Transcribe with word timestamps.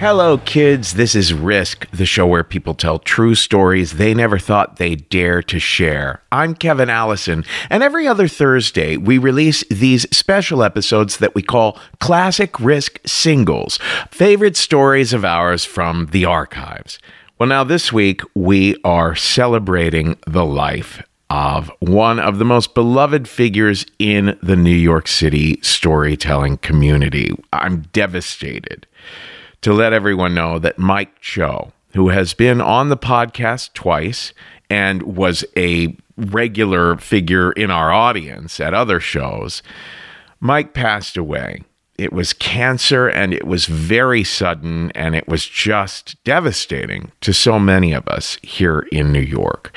Hello, 0.00 0.38
kids. 0.38 0.94
This 0.94 1.16
is 1.16 1.34
Risk, 1.34 1.90
the 1.90 2.06
show 2.06 2.24
where 2.24 2.44
people 2.44 2.72
tell 2.72 3.00
true 3.00 3.34
stories 3.34 3.94
they 3.94 4.14
never 4.14 4.38
thought 4.38 4.76
they'd 4.76 5.08
dare 5.08 5.42
to 5.42 5.58
share. 5.58 6.22
I'm 6.30 6.54
Kevin 6.54 6.88
Allison, 6.88 7.44
and 7.68 7.82
every 7.82 8.06
other 8.06 8.28
Thursday, 8.28 8.96
we 8.96 9.18
release 9.18 9.64
these 9.64 10.06
special 10.16 10.62
episodes 10.62 11.16
that 11.16 11.34
we 11.34 11.42
call 11.42 11.80
Classic 11.98 12.60
Risk 12.60 13.00
Singles 13.06 13.80
favorite 14.08 14.56
stories 14.56 15.12
of 15.12 15.24
ours 15.24 15.64
from 15.64 16.06
the 16.12 16.24
archives. 16.24 17.00
Well, 17.40 17.48
now 17.48 17.64
this 17.64 17.92
week, 17.92 18.20
we 18.36 18.76
are 18.84 19.16
celebrating 19.16 20.16
the 20.28 20.44
life 20.44 21.02
of 21.28 21.72
one 21.80 22.20
of 22.20 22.38
the 22.38 22.44
most 22.44 22.72
beloved 22.72 23.26
figures 23.26 23.84
in 23.98 24.38
the 24.44 24.54
New 24.54 24.70
York 24.70 25.08
City 25.08 25.58
storytelling 25.60 26.58
community. 26.58 27.32
I'm 27.52 27.80
devastated 27.92 28.86
to 29.62 29.72
let 29.72 29.92
everyone 29.92 30.34
know 30.34 30.58
that 30.58 30.78
Mike 30.78 31.20
Cho, 31.20 31.72
who 31.94 32.08
has 32.08 32.34
been 32.34 32.60
on 32.60 32.88
the 32.88 32.96
podcast 32.96 33.72
twice 33.72 34.32
and 34.70 35.02
was 35.02 35.44
a 35.56 35.96
regular 36.16 36.96
figure 36.96 37.52
in 37.52 37.70
our 37.70 37.92
audience 37.92 38.60
at 38.60 38.74
other 38.74 39.00
shows, 39.00 39.62
Mike 40.40 40.74
passed 40.74 41.16
away. 41.16 41.62
It 41.96 42.12
was 42.12 42.32
cancer 42.32 43.08
and 43.08 43.34
it 43.34 43.44
was 43.44 43.66
very 43.66 44.22
sudden 44.22 44.92
and 44.92 45.16
it 45.16 45.26
was 45.26 45.46
just 45.46 46.22
devastating 46.22 47.10
to 47.22 47.32
so 47.32 47.58
many 47.58 47.92
of 47.92 48.06
us 48.06 48.38
here 48.42 48.86
in 48.92 49.10
New 49.12 49.20
York. 49.20 49.74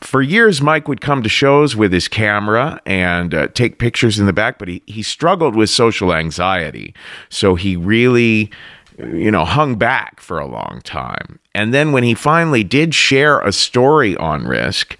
For 0.00 0.22
years, 0.22 0.62
Mike 0.62 0.88
would 0.88 1.02
come 1.02 1.22
to 1.22 1.28
shows 1.28 1.76
with 1.76 1.92
his 1.92 2.08
camera 2.08 2.80
and 2.86 3.34
uh, 3.34 3.48
take 3.48 3.78
pictures 3.78 4.18
in 4.18 4.26
the 4.26 4.32
back, 4.32 4.58
but 4.58 4.68
he, 4.68 4.82
he 4.86 5.02
struggled 5.02 5.56
with 5.56 5.68
social 5.68 6.14
anxiety. 6.14 6.94
So 7.28 7.54
he 7.54 7.76
really 7.76 8.50
you 8.98 9.30
know, 9.30 9.44
hung 9.44 9.76
back 9.76 10.20
for 10.20 10.38
a 10.38 10.46
long 10.46 10.80
time. 10.84 11.38
And 11.54 11.72
then 11.72 11.92
when 11.92 12.04
he 12.04 12.14
finally 12.14 12.64
did 12.64 12.94
share 12.94 13.40
a 13.40 13.52
story 13.52 14.16
on 14.16 14.46
risk, 14.46 14.98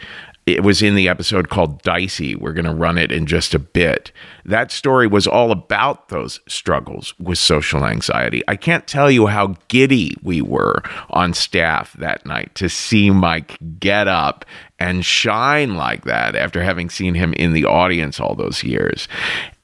it 0.48 0.62
was 0.62 0.80
in 0.80 0.94
the 0.94 1.08
episode 1.08 1.50
called 1.50 1.82
Dicey. 1.82 2.34
We're 2.34 2.54
going 2.54 2.64
to 2.64 2.72
run 2.72 2.96
it 2.96 3.12
in 3.12 3.26
just 3.26 3.54
a 3.54 3.58
bit. 3.58 4.12
That 4.46 4.72
story 4.72 5.06
was 5.06 5.26
all 5.26 5.52
about 5.52 6.08
those 6.08 6.40
struggles 6.48 7.12
with 7.18 7.36
social 7.36 7.84
anxiety. 7.84 8.42
I 8.48 8.56
can't 8.56 8.86
tell 8.86 9.10
you 9.10 9.26
how 9.26 9.56
giddy 9.68 10.16
we 10.22 10.40
were 10.40 10.82
on 11.10 11.34
staff 11.34 11.92
that 11.98 12.24
night 12.24 12.54
to 12.54 12.70
see 12.70 13.10
Mike 13.10 13.58
get 13.78 14.08
up 14.08 14.46
and 14.78 15.04
shine 15.04 15.74
like 15.74 16.04
that 16.04 16.34
after 16.34 16.62
having 16.62 16.88
seen 16.88 17.14
him 17.14 17.34
in 17.34 17.52
the 17.52 17.66
audience 17.66 18.18
all 18.18 18.34
those 18.34 18.64
years. 18.64 19.06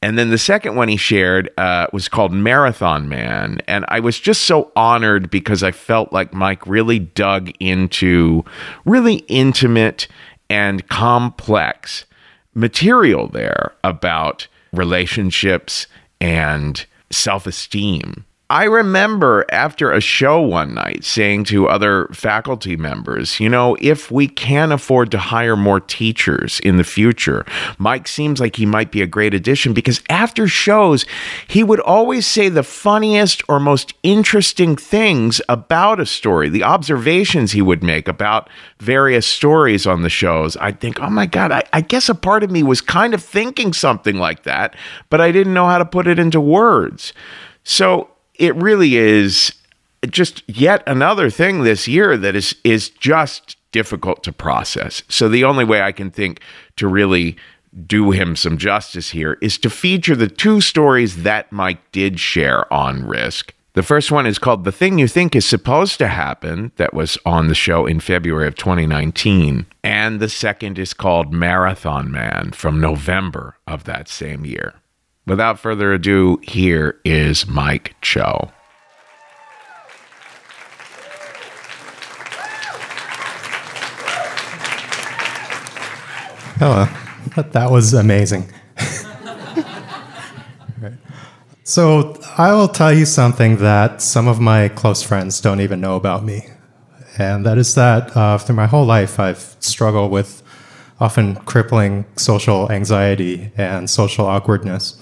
And 0.05 0.19
then 0.19 0.28
the 0.28 0.36
second 0.36 0.77
one 0.77 0.88
he 0.88 0.98
shared 0.98 1.48
uh, 1.56 1.86
was 1.91 2.10
called 2.10 2.30
Marathon 2.30 3.08
Man. 3.08 3.62
And 3.66 3.86
I 3.88 4.00
was 4.00 4.20
just 4.20 4.42
so 4.42 4.70
honored 4.77 5.30
because 5.30 5.62
I 5.62 5.70
felt 5.70 6.12
like 6.12 6.34
Mike 6.34 6.66
really 6.66 6.98
dug 6.98 7.50
into 7.58 8.44
really 8.84 9.25
intimate 9.28 10.06
and 10.50 10.86
complex 10.91 12.05
material 12.52 13.28
there 13.28 13.72
about 13.82 14.47
relationships 14.75 15.86
and 16.20 16.84
self 17.10 17.47
esteem 17.47 18.27
I 18.50 18.64
remember 18.64 19.47
after 19.48 19.91
a 19.91 20.03
show 20.03 20.39
one 20.39 20.75
night 20.75 21.03
saying 21.03 21.45
to 21.45 21.67
other 21.67 22.09
faculty 22.12 22.77
members, 22.77 23.41
you 23.41 23.48
know, 23.48 23.75
if 23.81 24.11
we 24.11 24.28
can 24.28 24.70
afford 24.70 25.11
to 25.12 25.19
hire 25.19 25.56
more 25.56 25.81
teachers 25.81 26.61
in 26.61 26.77
the 26.77 26.84
future, 26.84 27.47
Mike 27.78 28.06
seems 28.06 28.41
like 28.41 28.56
he 28.56 28.67
might 28.67 28.92
be 28.92 29.00
a 29.00 29.06
great 29.06 29.33
addition 29.33 29.72
because 29.72 30.03
after 30.11 30.47
shows, 30.47 31.06
he 31.48 31.65
would 31.65 31.81
always 31.81 32.27
say 32.27 32.50
the 32.50 32.62
funniest 32.62 33.42
or 33.48 33.59
most 33.59 33.95
interesting 34.03 34.77
things 34.77 35.41
about 35.48 35.99
a 35.99 36.04
story, 36.04 36.50
the 36.50 36.65
observations 36.65 37.53
he 37.53 37.62
would 37.62 37.83
make 37.83 38.09
about 38.09 38.50
various 38.78 39.27
stories 39.27 39.87
on 39.87 40.03
the 40.03 40.10
shows. 40.10 40.54
I'd 40.59 40.81
think, 40.81 41.00
oh 41.00 41.09
my 41.09 41.25
God, 41.25 41.50
I, 41.50 41.62
I 41.72 41.81
guess 41.81 42.10
a 42.10 42.15
part 42.15 42.44
of 42.44 42.50
me 42.50 42.62
was 42.62 42.83
kind 42.83 43.15
of 43.15 43.22
thinking 43.25 43.72
something 43.72 44.19
like 44.19 44.43
that, 44.43 44.77
but 45.09 45.22
I 45.22 45.33
didn't 45.33 45.54
know 45.54 45.66
how 45.66 45.78
to 45.78 45.87
put 45.87 46.06
it 46.06 46.19
into 46.19 46.43
words. 46.43 47.15
So 47.66 48.10
it 48.34 48.55
really 48.56 48.97
is 48.97 49.53
just 50.11 50.43
yet 50.47 50.83
another 50.87 51.31
thing 51.31 51.62
this 51.62 51.89
year 51.89 52.17
that 52.17 52.34
is 52.37 52.55
is 52.65 52.91
just 52.91 53.56
difficult 53.72 54.22
to 54.22 54.33
process. 54.33 55.03
So 55.09 55.28
the 55.28 55.45
only 55.45 55.65
way 55.65 55.83
I 55.83 55.93
can 55.93 56.11
think 56.11 56.41
to 56.77 56.87
really 56.87 57.37
do 57.87 58.12
him 58.12 58.37
some 58.37 58.56
justice 58.56 59.11
here 59.11 59.37
is 59.41 59.59
to 59.59 59.71
feature 59.71 60.15
the 60.15 60.28
two 60.28 60.61
stories 60.61 61.25
that 61.25 61.50
Mike 61.50 61.91
did 61.91 62.21
share 62.21 62.72
on 62.72 63.05
Risk. 63.05 63.53
The 63.72 63.83
first 63.83 64.12
one 64.12 64.27
is 64.27 64.39
called 64.39 64.62
The 64.62 64.71
Thing 64.71 65.01
You 65.01 65.09
Think 65.09 65.34
Is 65.34 65.45
Supposed 65.45 65.99
to 65.99 66.06
Happen, 66.06 66.71
that 66.77 66.95
was 66.95 67.19
on 67.27 67.49
the 67.49 67.56
show 67.56 67.87
in 67.87 67.99
February 67.99 68.47
of 68.47 68.55
2019. 68.55 69.66
And 69.83 70.21
the 70.21 70.28
second 70.28 70.78
is 70.78 70.95
called 70.95 71.33
Marathon 71.33 72.12
Man 72.12 72.53
from 72.53 72.81
November 72.81 73.56
of 73.66 73.83
that 73.83 74.09
same 74.09 74.45
year. 74.45 74.75
Without 75.26 75.58
further 75.58 75.94
ado, 75.94 76.38
here 76.42 77.00
is 77.02 77.46
Mike 77.46 77.96
Cho. 78.02 78.50
Hello. 86.58 86.86
That 87.36 87.70
was 87.70 87.94
amazing. 87.94 88.52
so, 91.64 92.20
I 92.36 92.52
will 92.52 92.68
tell 92.68 92.92
you 92.92 93.06
something 93.06 93.56
that 93.56 94.02
some 94.02 94.28
of 94.28 94.41
my 94.41 94.68
close 94.68 95.02
friends 95.02 95.41
don't 95.41 95.60
even 95.60 95.80
know 95.80 95.96
about 95.96 96.22
me. 96.22 96.42
And 97.16 97.46
that 97.46 97.56
is 97.56 97.74
that 97.76 98.14
uh, 98.14 98.36
through 98.36 98.56
my 98.56 98.66
whole 98.66 98.84
life, 98.84 99.18
I've 99.18 99.56
struggled 99.60 100.10
with 100.10 100.42
often 101.00 101.36
crippling 101.36 102.04
social 102.16 102.70
anxiety 102.70 103.52
and 103.56 103.88
social 103.88 104.26
awkwardness. 104.26 105.00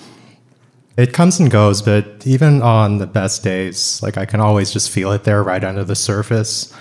It 0.97 1.15
comes 1.15 1.41
and 1.41 1.51
goes, 1.51 1.81
but 1.81 2.27
even 2.27 2.61
on 2.61 2.99
the 2.99 3.07
best 3.07 3.43
days, 3.43 4.03
like 4.03 4.19
I 4.19 4.27
can 4.27 4.41
always 4.41 4.71
just 4.71 4.91
feel 4.91 5.11
it 5.13 5.25
there 5.25 5.43
right 5.43 5.65
under 5.65 5.85
the 5.85 5.95
surface. 5.95 6.73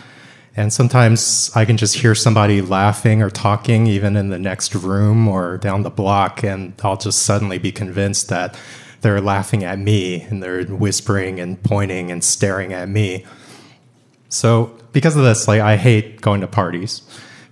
And 0.57 0.73
sometimes 0.73 1.49
I 1.55 1.63
can 1.63 1.77
just 1.77 1.95
hear 1.95 2.13
somebody 2.13 2.59
laughing 2.59 3.21
or 3.21 3.29
talking, 3.29 3.87
even 3.87 4.17
in 4.17 4.29
the 4.29 4.37
next 4.37 4.75
room 4.75 5.29
or 5.29 5.57
down 5.57 5.83
the 5.83 5.89
block, 5.89 6.43
and 6.43 6.73
I'll 6.83 6.97
just 6.97 7.23
suddenly 7.23 7.57
be 7.57 7.71
convinced 7.71 8.27
that 8.27 8.59
they're 8.99 9.21
laughing 9.21 9.63
at 9.63 9.79
me 9.79 10.23
and 10.23 10.43
they're 10.43 10.65
whispering 10.65 11.39
and 11.39 11.61
pointing 11.63 12.11
and 12.11 12.21
staring 12.21 12.73
at 12.73 12.89
me. 12.89 13.25
So, 14.27 14.77
because 14.91 15.15
of 15.15 15.23
this, 15.23 15.47
like 15.47 15.61
I 15.61 15.77
hate 15.77 16.19
going 16.19 16.41
to 16.41 16.47
parties 16.47 17.01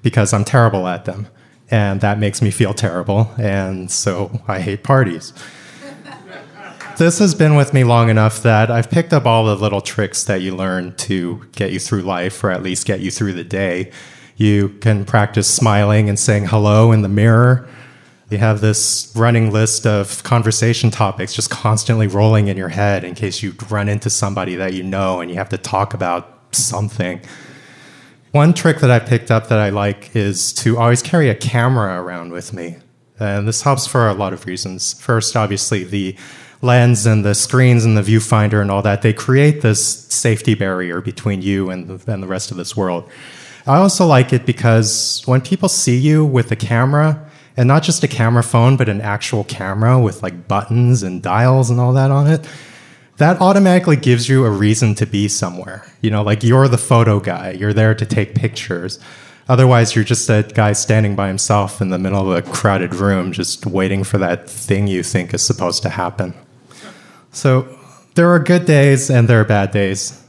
because 0.01 0.33
I'm 0.33 0.43
terrible 0.43 0.87
at 0.87 1.05
them, 1.05 1.27
and 1.71 2.01
that 2.01 2.19
makes 2.19 2.41
me 2.41 2.51
feel 2.51 2.73
terrible, 2.73 3.31
and 3.37 3.89
so 3.89 4.41
I 4.45 4.59
hate 4.59 4.83
parties 4.83 5.31
this 6.99 7.19
has 7.19 7.33
been 7.33 7.55
with 7.55 7.73
me 7.73 7.85
long 7.85 8.09
enough 8.09 8.43
that 8.43 8.69
I've 8.69 8.91
picked 8.91 9.13
up 9.13 9.25
all 9.25 9.45
the 9.45 9.55
little 9.55 9.79
tricks 9.79 10.25
that 10.25 10.41
you 10.41 10.53
learn 10.53 10.93
to 10.97 11.47
get 11.53 11.71
you 11.71 11.79
through 11.79 12.01
life, 12.01 12.43
or 12.43 12.51
at 12.51 12.61
least 12.61 12.85
get 12.85 12.99
you 12.99 13.09
through 13.09 13.33
the 13.33 13.43
day. 13.45 13.89
You 14.35 14.67
can 14.81 15.05
practice 15.05 15.47
smiling 15.47 16.09
and 16.09 16.19
saying 16.19 16.47
hello 16.47 16.91
in 16.91 17.01
the 17.01 17.07
mirror. 17.07 17.69
You 18.29 18.37
have 18.39 18.59
this 18.59 19.13
running 19.15 19.49
list 19.49 19.87
of 19.87 20.21
conversation 20.23 20.91
topics 20.91 21.33
just 21.33 21.49
constantly 21.49 22.05
rolling 22.05 22.49
in 22.49 22.57
your 22.57 22.67
head 22.67 23.05
in 23.05 23.15
case 23.15 23.41
you 23.41 23.55
run 23.69 23.87
into 23.87 24.09
somebody 24.09 24.55
that 24.55 24.73
you 24.73 24.83
know 24.83 25.21
and 25.21 25.31
you 25.31 25.37
have 25.37 25.49
to 25.49 25.57
talk 25.57 25.93
about 25.93 26.53
something. 26.53 27.21
One 28.31 28.53
trick 28.53 28.79
that 28.79 28.91
I 28.91 28.99
picked 28.99 29.31
up 29.31 29.47
that 29.47 29.59
I 29.59 29.69
like 29.69 30.17
is 30.17 30.51
to 30.53 30.77
always 30.77 31.01
carry 31.01 31.29
a 31.29 31.35
camera 31.35 32.03
around 32.03 32.33
with 32.33 32.51
me. 32.51 32.75
And 33.19 33.47
this 33.47 33.61
helps 33.61 33.87
for 33.87 34.09
a 34.09 34.13
lot 34.13 34.33
of 34.33 34.45
reasons. 34.45 34.99
First, 34.99 35.37
obviously, 35.37 35.85
the 35.85 36.17
lens 36.61 37.05
and 37.05 37.23
the 37.23 37.35
screens 37.35 37.85
and 37.85 37.97
the 37.97 38.01
viewfinder 38.01 38.61
and 38.61 38.69
all 38.69 38.81
that, 38.81 39.01
they 39.01 39.13
create 39.13 39.61
this 39.61 40.05
safety 40.05 40.53
barrier 40.53 41.01
between 41.01 41.41
you 41.41 41.69
and 41.69 41.87
the, 41.87 42.11
and 42.11 42.21
the 42.21 42.27
rest 42.27 42.51
of 42.51 42.57
this 42.57 42.75
world. 42.75 43.09
I 43.65 43.77
also 43.77 44.05
like 44.05 44.33
it 44.33 44.45
because 44.45 45.21
when 45.25 45.41
people 45.41 45.69
see 45.69 45.97
you 45.97 46.25
with 46.25 46.51
a 46.51 46.55
camera, 46.55 47.25
and 47.57 47.67
not 47.67 47.83
just 47.83 48.03
a 48.05 48.07
camera 48.07 48.41
phone, 48.41 48.77
but 48.77 48.87
an 48.87 49.01
actual 49.01 49.43
camera 49.43 49.99
with 49.99 50.23
like 50.23 50.47
buttons 50.47 51.03
and 51.03 51.21
dials 51.21 51.69
and 51.69 51.77
all 51.77 51.91
that 51.91 52.09
on 52.09 52.25
it, 52.25 52.47
that 53.17 53.41
automatically 53.41 53.97
gives 53.97 54.29
you 54.29 54.45
a 54.45 54.49
reason 54.49 54.95
to 54.95 55.05
be 55.05 55.27
somewhere. 55.27 55.85
You 55.99 56.09
know, 56.09 56.23
like 56.23 56.41
you're 56.41 56.69
the 56.69 56.77
photo 56.77 57.19
guy, 57.19 57.51
you're 57.51 57.73
there 57.73 57.93
to 57.93 58.05
take 58.05 58.33
pictures. 58.33 58.97
Otherwise, 59.49 59.93
you're 59.93 60.05
just 60.05 60.29
a 60.29 60.49
guy 60.53 60.71
standing 60.71 61.17
by 61.17 61.27
himself 61.27 61.81
in 61.81 61.89
the 61.89 61.99
middle 61.99 62.31
of 62.31 62.37
a 62.37 62.49
crowded 62.49 62.95
room, 62.95 63.33
just 63.33 63.65
waiting 63.65 64.05
for 64.05 64.17
that 64.19 64.49
thing 64.49 64.87
you 64.87 65.03
think 65.03 65.33
is 65.33 65.41
supposed 65.41 65.83
to 65.83 65.89
happen. 65.89 66.33
So 67.31 67.77
there 68.15 68.29
are 68.29 68.39
good 68.39 68.65
days 68.65 69.09
and 69.09 69.27
there 69.27 69.41
are 69.41 69.45
bad 69.45 69.71
days. 69.71 70.21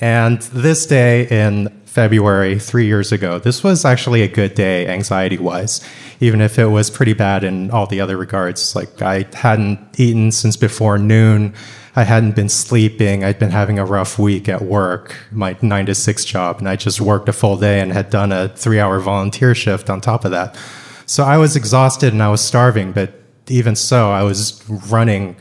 And 0.00 0.40
this 0.42 0.86
day 0.86 1.26
in 1.28 1.68
February, 1.84 2.58
three 2.58 2.86
years 2.86 3.12
ago, 3.12 3.38
this 3.38 3.62
was 3.62 3.84
actually 3.84 4.22
a 4.22 4.28
good 4.28 4.54
day 4.54 4.86
anxiety 4.88 5.38
wise, 5.38 5.80
even 6.20 6.40
if 6.40 6.58
it 6.58 6.66
was 6.66 6.90
pretty 6.90 7.12
bad 7.12 7.44
in 7.44 7.70
all 7.70 7.86
the 7.86 8.00
other 8.00 8.16
regards. 8.16 8.74
Like 8.74 9.00
I 9.00 9.26
hadn't 9.32 9.98
eaten 9.98 10.32
since 10.32 10.56
before 10.56 10.98
noon. 10.98 11.54
I 11.96 12.02
hadn't 12.02 12.34
been 12.34 12.48
sleeping. 12.48 13.22
I'd 13.22 13.38
been 13.38 13.52
having 13.52 13.78
a 13.78 13.84
rough 13.84 14.18
week 14.18 14.48
at 14.48 14.62
work, 14.62 15.16
my 15.30 15.56
nine 15.62 15.86
to 15.86 15.94
six 15.94 16.24
job, 16.24 16.58
and 16.58 16.68
I 16.68 16.74
just 16.74 17.00
worked 17.00 17.28
a 17.28 17.32
full 17.32 17.56
day 17.56 17.80
and 17.80 17.92
had 17.92 18.10
done 18.10 18.32
a 18.32 18.48
three 18.48 18.80
hour 18.80 18.98
volunteer 18.98 19.54
shift 19.54 19.88
on 19.88 20.00
top 20.00 20.24
of 20.24 20.32
that. 20.32 20.58
So 21.06 21.22
I 21.22 21.36
was 21.36 21.54
exhausted 21.54 22.12
and 22.12 22.22
I 22.22 22.30
was 22.30 22.40
starving, 22.40 22.90
but 22.90 23.12
even 23.48 23.76
so, 23.76 24.10
I 24.10 24.24
was 24.24 24.60
running 24.68 25.36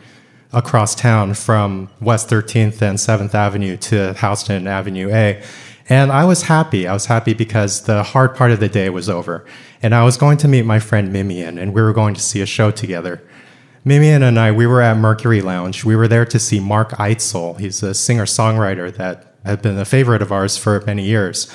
across 0.54 0.96
town 0.96 1.34
from 1.34 1.90
West 2.00 2.30
13th 2.30 2.82
and 2.82 2.98
7th 2.98 3.34
Avenue 3.34 3.78
to 3.78 4.14
Houston 4.14 4.68
Avenue 4.68 5.10
A. 5.12 5.44
And 5.90 6.12
I 6.12 6.24
was 6.26 6.44
happy. 6.44 6.88
I 6.88 6.94
was 6.94 7.08
happy 7.08 7.34
because 7.34 7.84
the 7.84 8.04
hard 8.04 8.36
part 8.36 8.52
of 8.52 8.60
the 8.60 8.70
day 8.70 8.90
was 8.90 9.10
over. 9.10 9.46
And 9.82 9.94
I 9.94 10.04
was 10.04 10.16
going 10.16 10.38
to 10.38 10.48
meet 10.48 10.66
my 10.66 10.80
friend 10.80 11.12
Mimian, 11.12 11.62
and 11.62 11.74
we 11.74 11.82
were 11.82 11.92
going 11.92 12.14
to 12.14 12.22
see 12.22 12.42
a 12.42 12.46
show 12.46 12.72
together. 12.72 13.22
Mimian 13.86 14.24
and 14.24 14.40
I, 14.40 14.52
we 14.52 14.66
were 14.66 14.82
at 14.82 14.96
Mercury 14.96 15.42
Lounge. 15.42 15.84
We 15.84 15.98
were 15.98 16.08
there 16.08 16.26
to 16.26 16.40
see 16.40 16.62
Mark 16.62 16.92
Eitzel. 16.92 17.60
He's 17.60 17.84
a 17.84 17.94
singer 17.94 18.26
songwriter 18.26 18.96
that 18.96 19.36
had 19.44 19.62
been 19.62 19.78
a 19.78 19.84
favorite 19.84 20.22
of 20.22 20.32
ours 20.32 20.56
for 20.56 20.80
many 20.86 21.04
years. 21.04 21.54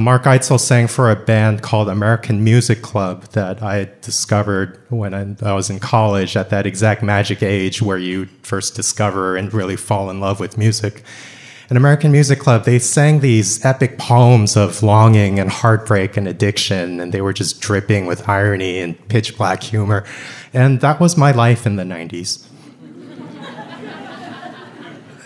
Mark 0.00 0.24
Eitzel 0.24 0.58
sang 0.58 0.86
for 0.86 1.10
a 1.10 1.16
band 1.16 1.62
called 1.62 1.88
American 1.88 2.42
Music 2.42 2.82
Club 2.82 3.24
that 3.32 3.62
I 3.62 3.90
discovered 4.00 4.80
when 4.88 5.14
I, 5.14 5.52
was 5.52 5.70
in 5.70 5.78
college 5.78 6.36
at 6.36 6.50
that 6.50 6.66
exact 6.66 7.02
magic 7.02 7.42
age 7.42 7.82
where 7.82 7.98
you 7.98 8.26
first 8.42 8.74
discover 8.74 9.36
and 9.36 9.52
really 9.52 9.76
fall 9.76 10.10
in 10.10 10.18
love 10.18 10.40
with 10.40 10.56
music. 10.58 11.04
An 11.68 11.76
American 11.76 12.10
Music 12.10 12.40
Club, 12.40 12.64
they 12.64 12.80
sang 12.80 13.20
these 13.20 13.64
epic 13.64 13.96
poems 13.96 14.56
of 14.56 14.82
longing 14.82 15.38
and 15.38 15.48
heartbreak 15.48 16.16
and 16.16 16.26
addiction, 16.26 16.98
and 16.98 17.12
they 17.12 17.20
were 17.20 17.32
just 17.32 17.60
dripping 17.60 18.06
with 18.06 18.28
irony 18.28 18.80
and 18.80 19.08
pitch 19.08 19.36
black 19.36 19.62
humor. 19.62 20.04
And 20.52 20.80
that 20.80 20.98
was 20.98 21.16
my 21.16 21.30
life 21.30 21.66
in 21.66 21.76
the 21.76 21.84
90s. 21.84 22.49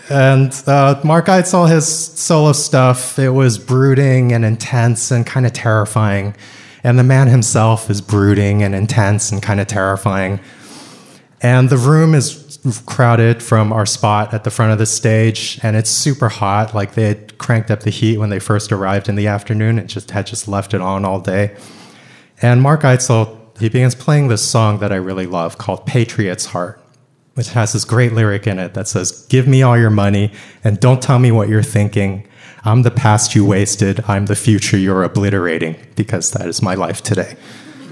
And 0.09 0.53
uh, 0.67 1.01
Mark 1.03 1.25
Eitzel, 1.25 1.69
his 1.69 1.87
solo 1.87 2.51
stuff, 2.51 3.17
it 3.17 3.29
was 3.29 3.57
brooding 3.57 4.31
and 4.33 4.45
intense 4.45 5.09
and 5.09 5.25
kind 5.25 5.45
of 5.45 5.53
terrifying. 5.53 6.35
And 6.83 6.99
the 6.99 7.03
man 7.03 7.27
himself 7.27 7.89
is 7.89 8.01
brooding 8.01 8.61
and 8.61 8.75
intense 8.75 9.31
and 9.31 9.41
kind 9.41 9.59
of 9.59 9.65
terrifying. 9.65 10.39
And 11.41 11.69
the 11.69 11.77
room 11.77 12.13
is 12.13 12.59
crowded 12.85 13.41
from 13.41 13.73
our 13.73 13.85
spot 13.85 14.33
at 14.33 14.43
the 14.43 14.51
front 14.51 14.71
of 14.71 14.77
the 14.77 14.85
stage, 14.85 15.59
and 15.63 15.75
it's 15.75 15.89
super 15.89 16.29
hot. 16.29 16.75
Like 16.75 16.93
they 16.93 17.07
had 17.07 17.37
cranked 17.39 17.71
up 17.71 17.81
the 17.81 17.89
heat 17.89 18.17
when 18.19 18.29
they 18.29 18.39
first 18.39 18.71
arrived 18.71 19.09
in 19.09 19.15
the 19.15 19.27
afternoon 19.27 19.79
and 19.79 19.89
just 19.89 20.11
had 20.11 20.27
just 20.27 20.47
left 20.47 20.75
it 20.75 20.81
on 20.81 21.03
all 21.03 21.19
day. 21.19 21.55
And 22.41 22.61
Mark 22.61 22.81
Eitzel, 22.81 23.39
he 23.59 23.69
begins 23.69 23.95
playing 23.95 24.27
this 24.27 24.47
song 24.47 24.79
that 24.79 24.91
I 24.91 24.97
really 24.97 25.25
love 25.25 25.57
called 25.57 25.85
Patriot's 25.87 26.47
Heart 26.47 26.84
which 27.35 27.49
has 27.49 27.73
this 27.73 27.85
great 27.85 28.13
lyric 28.13 28.47
in 28.47 28.59
it 28.59 28.73
that 28.73 28.87
says, 28.87 29.25
Give 29.27 29.47
me 29.47 29.61
all 29.61 29.77
your 29.77 29.89
money 29.89 30.33
and 30.63 30.79
don't 30.79 31.01
tell 31.01 31.19
me 31.19 31.31
what 31.31 31.47
you're 31.47 31.63
thinking. 31.63 32.27
I'm 32.63 32.81
the 32.81 32.91
past 32.91 33.35
you 33.35 33.45
wasted. 33.45 34.03
I'm 34.07 34.25
the 34.25 34.35
future 34.35 34.77
you're 34.77 35.03
obliterating, 35.03 35.75
because 35.95 36.31
that 36.31 36.47
is 36.47 36.63
my 36.63 36.73
life 36.73 37.03
today. 37.03 37.35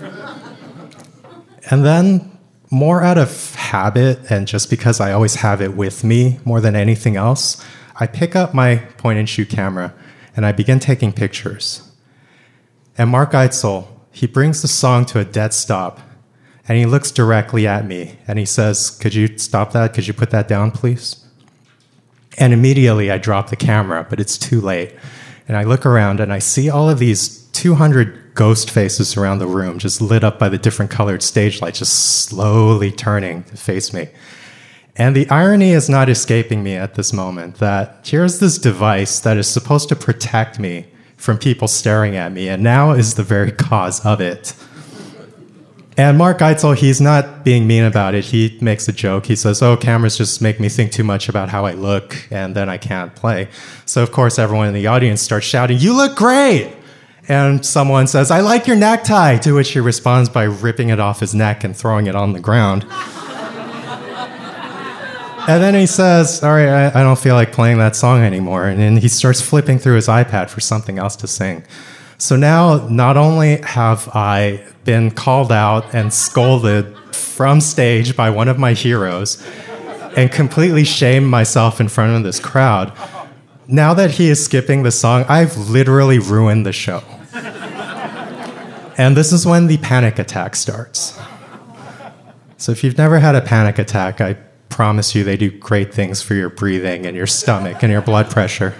and 1.70 1.86
then, 1.86 2.34
more 2.72 3.04
out 3.04 3.20
of 3.20 3.54
habit 3.54 4.20
and 4.32 4.48
just 4.48 4.68
because 4.68 5.00
I 5.00 5.12
always 5.12 5.36
have 5.36 5.62
it 5.62 5.76
with 5.76 6.04
me 6.04 6.40
more 6.44 6.60
than 6.60 6.76
anything 6.76 7.16
else, 7.16 7.64
I 7.98 8.08
pick 8.08 8.36
up 8.36 8.56
my 8.56 8.78
point 8.98 9.20
and 9.20 9.30
shoot 9.30 9.48
camera 9.50 9.94
and 10.36 10.44
I 10.44 10.54
begin 10.54 10.80
taking 10.80 11.14
pictures. 11.14 11.88
And 12.98 13.12
Mark 13.12 13.34
Eitzel, 13.34 13.88
he 14.12 14.26
brings 14.26 14.64
the 14.64 14.68
song 14.68 15.06
to 15.08 15.20
a 15.20 15.24
dead 15.24 15.54
stop 15.54 16.00
and 16.68 16.78
he 16.78 16.86
looks 16.86 17.12
directly 17.12 17.68
at 17.68 17.86
me 17.86 18.18
and 18.28 18.40
he 18.40 18.46
says, 18.46 18.90
Could 18.90 19.14
you 19.14 19.38
stop 19.38 19.74
that? 19.74 19.94
Could 19.94 20.08
you 20.08 20.14
put 20.14 20.30
that 20.32 20.48
down, 20.48 20.72
please? 20.72 21.26
And 22.38 22.54
immediately 22.54 23.12
I 23.12 23.18
drop 23.18 23.50
the 23.50 23.56
camera, 23.56 24.08
but 24.10 24.20
it's 24.20 24.38
too 24.38 24.62
late. 24.62 24.96
And 25.48 25.58
I 25.58 25.64
look 25.64 25.86
around 25.86 26.20
and 26.20 26.32
I 26.32 26.40
see 26.40 26.70
all 26.70 26.90
of 26.90 27.00
these 27.00 27.44
200 27.52 28.34
ghost 28.34 28.72
faces 28.72 29.16
around 29.16 29.40
the 29.40 29.48
room, 29.48 29.78
just 29.78 30.02
lit 30.02 30.24
up 30.24 30.40
by 30.40 30.50
the 30.50 30.58
different 30.58 30.90
colored 30.90 31.22
stage 31.22 31.62
lights, 31.62 31.80
just 31.80 32.24
slowly 32.26 32.92
turning 32.92 33.44
to 33.44 33.58
face 33.58 33.94
me. 33.94 34.08
And 34.96 35.16
the 35.16 35.30
irony 35.30 35.72
is 35.72 35.90
not 35.90 36.10
escaping 36.10 36.64
me 36.64 36.76
at 36.76 36.96
this 36.96 37.14
moment 37.14 37.56
that 37.56 38.00
here's 38.06 38.40
this 38.40 38.58
device 38.58 39.20
that 39.20 39.38
is 39.38 39.48
supposed 39.48 39.90
to 39.90 39.96
protect 39.96 40.60
me 40.60 40.86
from 41.18 41.38
people 41.38 41.68
staring 41.68 42.16
at 42.16 42.32
me, 42.32 42.48
and 42.50 42.62
now 42.64 42.92
is 42.92 43.16
the 43.16 43.24
very 43.24 43.52
cause 43.52 44.06
of 44.06 44.22
it. 44.22 44.56
And 45.96 46.18
Mark 46.18 46.40
Eitzel, 46.40 46.76
he's 46.76 47.00
not 47.00 47.44
being 47.44 47.68
mean 47.68 47.84
about 47.84 48.16
it. 48.16 48.26
He 48.26 48.58
makes 48.62 48.88
a 48.88 48.92
joke. 48.92 49.28
He 49.28 49.36
says, 49.36 49.62
Oh, 49.62 49.78
cameras 49.78 50.18
just 50.18 50.42
make 50.42 50.60
me 50.60 50.68
think 50.68 50.92
too 50.92 51.04
much 51.04 51.30
about 51.30 51.50
how 51.50 51.66
I 51.66 51.74
look, 51.74 52.28
and 52.32 52.56
then 52.56 52.68
I 52.68 52.78
can't 52.78 53.14
play. 53.16 53.48
So, 53.86 54.02
of 54.02 54.12
course, 54.12 54.40
everyone 54.40 54.68
in 54.68 54.74
the 54.74 54.88
audience 54.88 55.22
starts 55.22 55.46
shouting, 55.46 55.78
You 55.78 55.96
look 55.96 56.16
great! 56.16 56.76
And 57.28 57.66
someone 57.66 58.08
says, 58.08 58.32
I 58.32 58.42
like 58.42 58.68
your 58.68 58.76
necktie, 58.76 59.38
to 59.38 59.54
which 59.54 59.70
he 59.72 59.80
responds 59.80 60.30
by 60.30 60.44
ripping 60.44 60.90
it 60.90 61.00
off 61.00 61.20
his 61.20 61.34
neck 61.34 61.64
and 61.64 61.78
throwing 61.78 62.08
it 62.08 62.16
on 62.16 62.34
the 62.34 62.40
ground. 62.40 62.84
and 65.48 65.64
then 65.64 65.76
he 65.76 65.86
says, 65.86 66.44
All 66.44 66.54
right, 66.54 66.68
I, 66.68 67.00
I, 67.00 67.04
don't 67.04 67.20
feel 67.20 67.36
like 67.36 67.52
playing 67.52 67.78
that 67.78 67.96
song 67.96 68.22
anymore. 68.24 68.66
And 68.66 68.80
then 68.80 68.98
he 68.98 69.08
starts 69.08 69.42
flipping 69.42 69.78
through 69.78 69.96
his 69.96 70.08
iPad 70.08 70.50
for 70.50 70.60
something 70.60 70.98
else 70.98 71.16
to 71.18 71.28
sing. 71.28 71.64
So 72.24 72.38
now, 72.38 72.88
not 72.88 73.18
only 73.18 73.58
have 73.64 74.08
I 74.14 74.66
been 74.86 75.12
called 75.12 75.52
out 75.52 75.94
and 75.94 76.14
scolded 76.14 76.98
from 77.14 77.60
stage 77.60 78.16
by 78.16 78.30
one 78.30 78.48
of 78.48 78.58
my 78.58 78.72
heroes 78.72 79.46
and 80.16 80.32
completely 80.32 80.86
shamed 80.86 81.28
myself 81.28 81.82
in 81.82 81.90
front 81.90 82.16
of 82.16 82.24
this 82.24 82.40
crowd. 82.40 82.98
Now 83.68 83.94
that 83.96 84.12
he 84.12 84.30
is 84.30 84.42
skipping 84.42 84.84
the 84.84 84.92
song, 84.92 85.26
I've 85.28 85.58
literally 85.58 86.18
ruined 86.18 86.66
the 86.66 86.72
show. 86.72 87.04
and 88.98 89.18
this 89.18 89.34
is 89.34 89.46
when 89.46 89.68
the 89.68 89.76
panic 89.80 90.18
attack 90.18 90.56
starts. 90.56 91.20
So 92.56 92.72
if 92.72 92.86
you've 92.86 92.98
never 92.98 93.20
had 93.20 93.36
a 93.36 93.42
panic 93.42 93.78
attack, 93.78 94.22
I 94.22 94.36
promise 94.70 95.14
you 95.14 95.26
they 95.26 95.36
do 95.36 95.52
great 95.52 95.94
things 95.94 96.22
for 96.22 96.36
your 96.36 96.50
breathing 96.50 97.06
and 97.06 97.18
your 97.18 97.28
stomach 97.28 97.84
and 97.84 97.92
your 97.92 98.02
blood 98.02 98.32
pressure. 98.32 98.74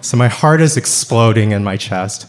So 0.00 0.16
my 0.16 0.28
heart 0.28 0.60
is 0.60 0.76
exploding 0.76 1.50
in 1.50 1.64
my 1.64 1.76
chest. 1.76 2.28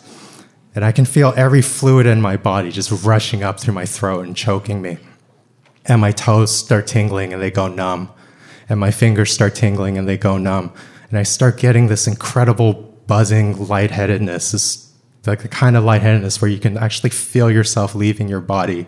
And 0.75 0.83
I 0.83 0.91
can 0.91 1.05
feel 1.05 1.33
every 1.35 1.61
fluid 1.61 2.05
in 2.05 2.21
my 2.21 2.37
body 2.37 2.71
just 2.71 3.03
rushing 3.03 3.43
up 3.43 3.59
through 3.59 3.73
my 3.73 3.85
throat 3.85 4.25
and 4.25 4.35
choking 4.35 4.81
me. 4.81 4.97
And 5.85 6.01
my 6.01 6.11
toes 6.11 6.55
start 6.55 6.87
tingling 6.87 7.33
and 7.33 7.41
they 7.41 7.51
go 7.51 7.67
numb. 7.67 8.09
And 8.69 8.79
my 8.79 8.91
fingers 8.91 9.31
start 9.31 9.55
tingling 9.55 9.97
and 9.97 10.07
they 10.07 10.17
go 10.17 10.37
numb. 10.37 10.73
And 11.09 11.19
I 11.19 11.23
start 11.23 11.57
getting 11.57 11.87
this 11.87 12.07
incredible 12.07 12.73
buzzing 13.05 13.67
lightheadedness, 13.67 14.51
this 14.51 14.91
like 15.25 15.41
the 15.41 15.47
kind 15.47 15.77
of 15.77 15.83
lightheadedness 15.83 16.41
where 16.41 16.51
you 16.51 16.59
can 16.59 16.77
actually 16.77 17.09
feel 17.09 17.49
yourself 17.49 17.95
leaving 17.95 18.27
your 18.27 18.41
body. 18.41 18.87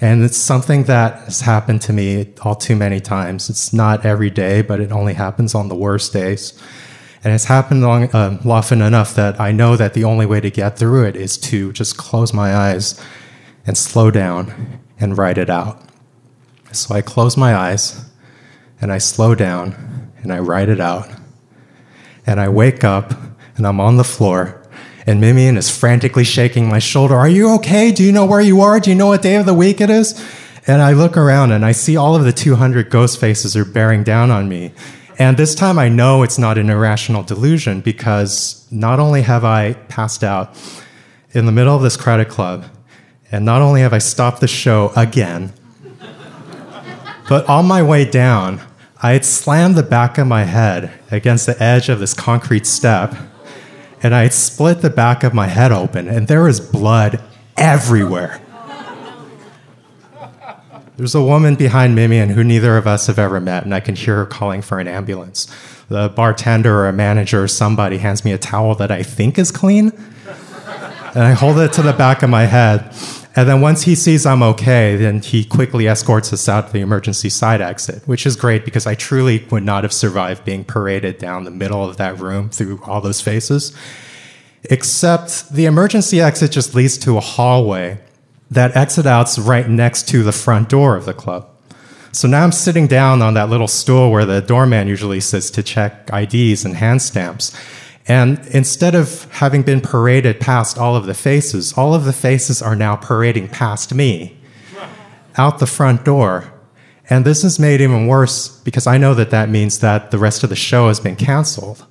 And 0.00 0.24
it's 0.24 0.36
something 0.36 0.84
that 0.84 1.24
has 1.24 1.42
happened 1.42 1.82
to 1.82 1.92
me 1.92 2.32
all 2.42 2.56
too 2.56 2.74
many 2.74 3.00
times. 3.00 3.48
It's 3.48 3.72
not 3.72 4.04
every 4.04 4.30
day, 4.30 4.62
but 4.62 4.80
it 4.80 4.90
only 4.90 5.14
happens 5.14 5.54
on 5.54 5.68
the 5.68 5.76
worst 5.76 6.12
days. 6.12 6.60
And 7.24 7.32
it's 7.32 7.44
happened 7.44 7.82
long, 7.82 8.04
uh, 8.12 8.40
often 8.44 8.82
enough 8.82 9.14
that 9.14 9.40
I 9.40 9.52
know 9.52 9.76
that 9.76 9.94
the 9.94 10.04
only 10.04 10.26
way 10.26 10.40
to 10.40 10.50
get 10.50 10.76
through 10.76 11.04
it 11.06 11.16
is 11.16 11.38
to 11.38 11.72
just 11.72 11.96
close 11.96 12.32
my 12.32 12.54
eyes 12.54 13.00
and 13.66 13.78
slow 13.78 14.10
down 14.10 14.80
and 14.98 15.16
write 15.16 15.38
it 15.38 15.48
out. 15.48 15.80
So 16.72 16.94
I 16.94 17.02
close 17.02 17.36
my 17.36 17.54
eyes 17.54 18.04
and 18.80 18.92
I 18.92 18.98
slow 18.98 19.34
down 19.34 20.10
and 20.22 20.32
I 20.32 20.40
write 20.40 20.68
it 20.68 20.80
out. 20.80 21.08
And 22.26 22.40
I 22.40 22.48
wake 22.48 22.82
up 22.82 23.14
and 23.56 23.66
I'm 23.66 23.80
on 23.80 23.96
the 23.96 24.04
floor 24.04 24.62
and 25.06 25.20
Mimian 25.20 25.56
is 25.56 25.76
frantically 25.76 26.24
shaking 26.24 26.68
my 26.68 26.78
shoulder. 26.78 27.14
Are 27.16 27.28
you 27.28 27.54
okay? 27.54 27.90
Do 27.90 28.04
you 28.04 28.12
know 28.12 28.24
where 28.24 28.40
you 28.40 28.60
are? 28.60 28.78
Do 28.78 28.90
you 28.90 28.96
know 28.96 29.08
what 29.08 29.22
day 29.22 29.36
of 29.36 29.46
the 29.46 29.54
week 29.54 29.80
it 29.80 29.90
is? 29.90 30.24
And 30.66 30.80
I 30.80 30.92
look 30.92 31.16
around 31.16 31.50
and 31.50 31.64
I 31.64 31.72
see 31.72 31.96
all 31.96 32.14
of 32.14 32.24
the 32.24 32.32
200 32.32 32.88
ghost 32.88 33.18
faces 33.18 33.56
are 33.56 33.64
bearing 33.64 34.04
down 34.04 34.30
on 34.30 34.48
me. 34.48 34.72
And 35.18 35.36
this 35.36 35.54
time 35.54 35.78
I 35.78 35.88
know 35.88 36.22
it's 36.22 36.38
not 36.38 36.58
an 36.58 36.70
irrational 36.70 37.22
delusion 37.22 37.80
because 37.80 38.66
not 38.70 38.98
only 38.98 39.22
have 39.22 39.44
I 39.44 39.74
passed 39.88 40.24
out 40.24 40.56
in 41.32 41.46
the 41.46 41.52
middle 41.52 41.74
of 41.74 41.82
this 41.82 41.96
crowded 41.96 42.28
club, 42.28 42.64
and 43.30 43.44
not 43.44 43.62
only 43.62 43.80
have 43.80 43.92
I 43.92 43.98
stopped 43.98 44.40
the 44.40 44.48
show 44.48 44.92
again, 44.94 45.54
but 47.28 47.48
on 47.48 47.66
my 47.66 47.82
way 47.82 48.04
down, 48.04 48.60
I 49.02 49.12
had 49.12 49.24
slammed 49.24 49.74
the 49.74 49.82
back 49.82 50.18
of 50.18 50.26
my 50.26 50.44
head 50.44 50.92
against 51.10 51.46
the 51.46 51.60
edge 51.62 51.88
of 51.88 51.98
this 51.98 52.12
concrete 52.12 52.66
step, 52.66 53.14
and 54.02 54.14
I 54.14 54.24
had 54.24 54.34
split 54.34 54.82
the 54.82 54.90
back 54.90 55.24
of 55.24 55.32
my 55.32 55.46
head 55.46 55.72
open, 55.72 56.08
and 56.08 56.28
there 56.28 56.42
was 56.42 56.60
blood 56.60 57.22
everywhere. 57.56 58.41
There's 60.96 61.14
a 61.14 61.22
woman 61.22 61.54
behind 61.54 61.96
Mimian 61.96 62.30
who 62.30 62.44
neither 62.44 62.76
of 62.76 62.86
us 62.86 63.06
have 63.06 63.18
ever 63.18 63.40
met, 63.40 63.64
and 63.64 63.74
I 63.74 63.80
can 63.80 63.96
hear 63.96 64.16
her 64.16 64.26
calling 64.26 64.60
for 64.60 64.78
an 64.78 64.86
ambulance. 64.86 65.46
The 65.88 66.10
bartender 66.10 66.80
or 66.80 66.88
a 66.88 66.92
manager 66.92 67.42
or 67.42 67.48
somebody 67.48 67.98
hands 67.98 68.24
me 68.24 68.32
a 68.32 68.38
towel 68.38 68.74
that 68.74 68.90
I 68.90 69.02
think 69.02 69.38
is 69.38 69.50
clean, 69.50 69.92
and 71.14 71.22
I 71.22 71.32
hold 71.32 71.58
it 71.58 71.72
to 71.74 71.82
the 71.82 71.94
back 71.94 72.22
of 72.22 72.28
my 72.28 72.44
head, 72.44 72.94
And 73.34 73.48
then 73.48 73.62
once 73.62 73.82
he 73.82 73.94
sees 73.94 74.26
I'm 74.26 74.42
okay, 74.42 74.96
then 74.96 75.20
he 75.20 75.44
quickly 75.44 75.88
escorts 75.88 76.32
us 76.32 76.48
out 76.48 76.66
to 76.66 76.72
the 76.74 76.80
emergency 76.80 77.30
side 77.30 77.62
exit, 77.62 78.06
which 78.06 78.26
is 78.26 78.36
great 78.36 78.64
because 78.64 78.86
I 78.86 78.94
truly 78.94 79.46
would 79.50 79.62
not 79.62 79.84
have 79.84 79.92
survived 79.92 80.44
being 80.44 80.64
paraded 80.64 81.16
down 81.18 81.44
the 81.44 81.50
middle 81.50 81.82
of 81.82 81.96
that 81.96 82.18
room 82.18 82.50
through 82.50 82.80
all 82.84 83.00
those 83.00 83.22
faces. 83.22 83.74
Except 84.64 85.50
the 85.50 85.64
emergency 85.64 86.20
exit 86.20 86.52
just 86.52 86.74
leads 86.74 86.98
to 86.98 87.16
a 87.16 87.20
hallway 87.20 87.98
that 88.52 88.76
exit 88.76 89.06
outs 89.06 89.38
right 89.38 89.68
next 89.68 90.08
to 90.08 90.22
the 90.22 90.32
front 90.32 90.68
door 90.68 90.94
of 90.96 91.06
the 91.06 91.14
club. 91.14 91.48
So 92.12 92.28
now 92.28 92.44
I'm 92.44 92.52
sitting 92.52 92.86
down 92.86 93.22
on 93.22 93.32
that 93.34 93.48
little 93.48 93.68
stool 93.68 94.10
where 94.10 94.26
the 94.26 94.42
doorman 94.42 94.86
usually 94.86 95.20
sits 95.20 95.50
to 95.50 95.62
check 95.62 96.10
IDs 96.12 96.64
and 96.64 96.76
hand 96.76 97.00
stamps. 97.00 97.56
And 98.06 98.46
instead 98.48 98.94
of 98.94 99.24
having 99.32 99.62
been 99.62 99.80
paraded 99.80 100.38
past 100.38 100.76
all 100.76 100.94
of 100.94 101.06
the 101.06 101.14
faces, 101.14 101.72
all 101.72 101.94
of 101.94 102.04
the 102.04 102.12
faces 102.12 102.60
are 102.60 102.76
now 102.76 102.96
parading 102.96 103.48
past 103.48 103.94
me 103.94 104.36
out 105.38 105.58
the 105.58 105.66
front 105.66 106.04
door. 106.04 106.52
And 107.08 107.24
this 107.24 107.44
is 107.44 107.58
made 107.58 107.80
even 107.80 108.06
worse 108.06 108.48
because 108.60 108.86
I 108.86 108.98
know 108.98 109.14
that 109.14 109.30
that 109.30 109.48
means 109.48 109.78
that 109.78 110.10
the 110.10 110.18
rest 110.18 110.44
of 110.44 110.50
the 110.50 110.56
show 110.56 110.88
has 110.88 111.00
been 111.00 111.16
canceled. 111.16 111.86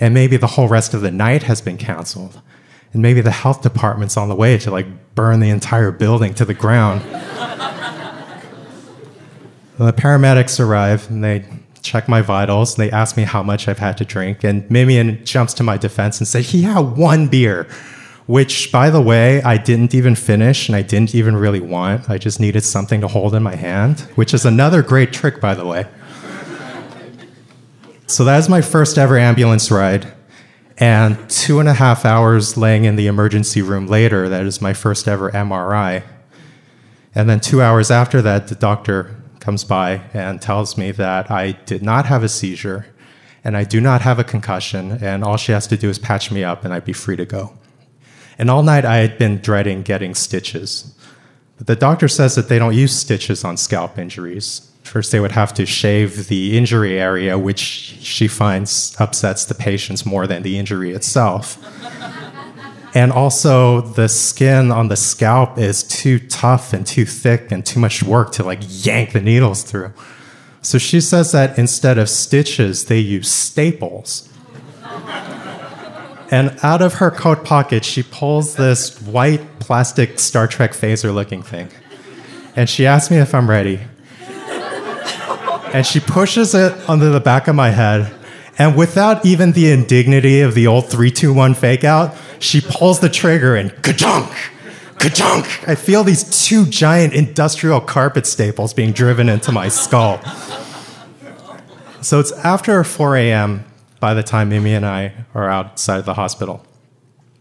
And 0.00 0.14
maybe 0.14 0.38
the 0.38 0.46
whole 0.46 0.68
rest 0.68 0.94
of 0.94 1.02
the 1.02 1.10
night 1.10 1.42
has 1.42 1.60
been 1.60 1.76
canceled. 1.76 2.40
And 2.92 3.02
maybe 3.02 3.20
the 3.20 3.30
health 3.30 3.62
department's 3.62 4.16
on 4.16 4.28
the 4.28 4.34
way 4.34 4.58
to 4.58 4.70
like 4.70 5.14
burn 5.14 5.40
the 5.40 5.50
entire 5.50 5.90
building 5.90 6.34
to 6.34 6.44
the 6.44 6.54
ground. 6.54 7.00
the 9.78 9.92
paramedics 9.92 10.60
arrive 10.60 11.08
and 11.10 11.24
they 11.24 11.44
check 11.82 12.08
my 12.08 12.22
vitals. 12.22 12.78
And 12.78 12.86
they 12.86 12.90
ask 12.90 13.16
me 13.16 13.24
how 13.24 13.42
much 13.42 13.68
I've 13.68 13.78
had 13.78 13.96
to 13.98 14.04
drink. 14.04 14.44
And 14.44 14.68
Mimian 14.68 15.24
jumps 15.24 15.54
to 15.54 15.62
my 15.62 15.76
defense 15.76 16.18
and 16.18 16.28
says, 16.28 16.50
he 16.50 16.62
had 16.62 16.96
one 16.96 17.28
beer, 17.28 17.66
which, 18.26 18.70
by 18.72 18.90
the 18.90 19.00
way, 19.00 19.42
I 19.42 19.56
didn't 19.56 19.94
even 19.94 20.14
finish 20.14 20.68
and 20.68 20.76
I 20.76 20.82
didn't 20.82 21.14
even 21.14 21.36
really 21.36 21.60
want. 21.60 22.08
I 22.08 22.18
just 22.18 22.40
needed 22.40 22.62
something 22.62 23.00
to 23.00 23.08
hold 23.08 23.34
in 23.34 23.42
my 23.42 23.56
hand, 23.56 24.00
which 24.14 24.32
is 24.32 24.44
another 24.44 24.82
great 24.82 25.12
trick, 25.12 25.40
by 25.40 25.54
the 25.54 25.66
way. 25.66 25.86
so 28.06 28.24
that 28.24 28.38
is 28.38 28.48
my 28.48 28.60
first 28.60 28.98
ever 28.98 29.18
ambulance 29.18 29.70
ride. 29.70 30.12
And 30.82 31.30
two 31.30 31.60
and 31.60 31.68
a 31.68 31.74
half 31.74 32.04
hours 32.04 32.56
laying 32.56 32.86
in 32.86 32.96
the 32.96 33.06
emergency 33.06 33.62
room 33.62 33.86
later, 33.86 34.28
that 34.28 34.44
is 34.44 34.60
my 34.60 34.72
first 34.72 35.06
ever 35.06 35.30
MRI. 35.30 36.02
And 37.14 37.30
then 37.30 37.38
two 37.38 37.62
hours 37.62 37.92
after 37.92 38.20
that, 38.22 38.48
the 38.48 38.56
doctor 38.56 39.14
comes 39.38 39.62
by 39.62 40.02
and 40.12 40.42
tells 40.42 40.76
me 40.76 40.90
that 40.90 41.30
I 41.30 41.52
did 41.52 41.84
not 41.84 42.06
have 42.06 42.24
a 42.24 42.28
seizure 42.28 42.86
and 43.44 43.56
I 43.56 43.62
do 43.62 43.80
not 43.80 44.00
have 44.00 44.18
a 44.18 44.24
concussion, 44.24 44.98
and 45.00 45.22
all 45.22 45.36
she 45.36 45.52
has 45.52 45.68
to 45.68 45.76
do 45.76 45.88
is 45.88 46.00
patch 46.00 46.32
me 46.32 46.42
up 46.42 46.64
and 46.64 46.74
I'd 46.74 46.84
be 46.84 46.92
free 46.92 47.14
to 47.14 47.26
go. 47.26 47.52
And 48.36 48.50
all 48.50 48.64
night 48.64 48.84
I 48.84 48.96
had 48.96 49.18
been 49.18 49.38
dreading 49.38 49.82
getting 49.82 50.16
stitches. 50.16 50.98
But 51.58 51.68
the 51.68 51.76
doctor 51.76 52.08
says 52.08 52.34
that 52.34 52.48
they 52.48 52.58
don't 52.58 52.74
use 52.74 52.92
stitches 52.92 53.44
on 53.44 53.56
scalp 53.56 53.98
injuries. 53.98 54.71
First, 54.92 55.10
they 55.10 55.20
would 55.20 55.32
have 55.32 55.54
to 55.54 55.64
shave 55.64 56.28
the 56.28 56.54
injury 56.54 57.00
area, 57.00 57.38
which 57.38 57.60
she 57.60 58.28
finds 58.28 58.94
upsets 59.00 59.46
the 59.46 59.54
patients 59.54 60.04
more 60.04 60.26
than 60.26 60.42
the 60.42 60.58
injury 60.58 60.92
itself. 60.92 61.56
And 62.94 63.10
also, 63.10 63.80
the 63.80 64.06
skin 64.06 64.70
on 64.70 64.88
the 64.88 64.96
scalp 64.96 65.56
is 65.56 65.82
too 65.82 66.18
tough 66.18 66.74
and 66.74 66.86
too 66.86 67.06
thick 67.06 67.50
and 67.50 67.64
too 67.64 67.80
much 67.80 68.02
work 68.02 68.32
to 68.32 68.44
like 68.44 68.58
yank 68.68 69.12
the 69.12 69.22
needles 69.22 69.62
through. 69.62 69.94
So 70.60 70.76
she 70.76 71.00
says 71.00 71.32
that 71.32 71.58
instead 71.58 71.96
of 71.96 72.10
stitches, 72.10 72.84
they 72.84 72.98
use 72.98 73.30
staples. 73.30 74.28
and 76.30 76.54
out 76.62 76.82
of 76.82 76.96
her 76.96 77.10
coat 77.10 77.46
pocket, 77.46 77.86
she 77.86 78.02
pulls 78.02 78.56
this 78.56 79.00
white 79.00 79.58
plastic 79.58 80.18
Star 80.18 80.46
Trek 80.46 80.72
phaser 80.72 81.14
looking 81.14 81.42
thing. 81.42 81.70
And 82.54 82.68
she 82.68 82.86
asks 82.86 83.10
me 83.10 83.16
if 83.16 83.34
I'm 83.34 83.48
ready. 83.48 83.80
And 85.72 85.86
she 85.86 86.00
pushes 86.00 86.54
it 86.54 86.72
under 86.88 87.10
the 87.10 87.20
back 87.20 87.48
of 87.48 87.54
my 87.54 87.70
head. 87.70 88.14
And 88.58 88.76
without 88.76 89.24
even 89.24 89.52
the 89.52 89.70
indignity 89.72 90.40
of 90.40 90.54
the 90.54 90.66
old 90.66 90.90
321 90.90 91.54
fake 91.54 91.84
out, 91.84 92.14
she 92.38 92.60
pulls 92.60 93.00
the 93.00 93.08
trigger 93.08 93.56
and 93.56 93.70
ka-chunk, 93.82 94.30
ka-chunk. 94.98 95.68
I 95.68 95.74
feel 95.74 96.04
these 96.04 96.46
two 96.46 96.66
giant 96.66 97.14
industrial 97.14 97.80
carpet 97.80 98.26
staples 98.26 98.74
being 98.74 98.92
driven 98.92 99.28
into 99.28 99.52
my 99.52 99.68
skull. 99.68 100.20
So 102.02 102.20
it's 102.20 102.32
after 102.32 102.82
4 102.84 103.16
a.m. 103.16 103.64
by 104.00 104.12
the 104.12 104.22
time 104.22 104.50
Mimi 104.50 104.74
and 104.74 104.84
I 104.84 105.14
are 105.34 105.48
outside 105.48 106.04
the 106.04 106.14
hospital. 106.14 106.66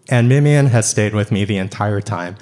And 0.07 0.29
Mimian 0.29 0.67
has 0.67 0.89
stayed 0.89 1.13
with 1.13 1.31
me 1.31 1.45
the 1.45 1.57
entire 1.57 2.01
time. 2.01 2.35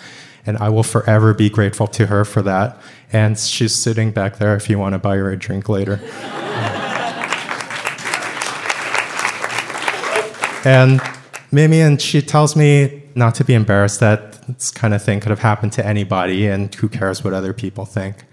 And 0.46 0.58
I 0.58 0.69
will 0.69 0.84
forever 0.84 1.34
be 1.34 1.50
grateful 1.50 1.88
to 1.88 2.08
her 2.08 2.25
for 2.25 2.41
that. 2.41 2.77
And 3.12 3.38
she's 3.39 3.74
sitting 3.74 4.12
back 4.12 4.38
there 4.38 4.56
if 4.56 4.70
you 4.70 4.78
want 4.78 4.94
to 4.94 5.00
buy 5.00 5.18
her 5.18 5.32
a 5.32 5.38
drink 5.38 5.68
later. 5.68 6.00
and 10.63 11.01
Mimi, 11.51 11.82
and 11.82 12.00
she 12.00 12.22
tells 12.22 12.56
me 12.56 13.01
not 13.16 13.34
to 13.36 13.44
be 13.44 13.56
embarrassed 13.56 14.00
that 14.01 14.34
this 14.48 14.70
kind 14.70 14.94
of 14.94 15.01
thing 15.01 15.20
could 15.20 15.32
have 15.32 15.39
happened 15.39 15.74
to 15.74 15.86
anybody, 15.86 16.48
and 16.48 16.74
who 16.75 16.88
cares 16.88 17.24
what 17.24 17.34
other 17.34 17.54
people 17.54 17.86
think. 17.86 18.25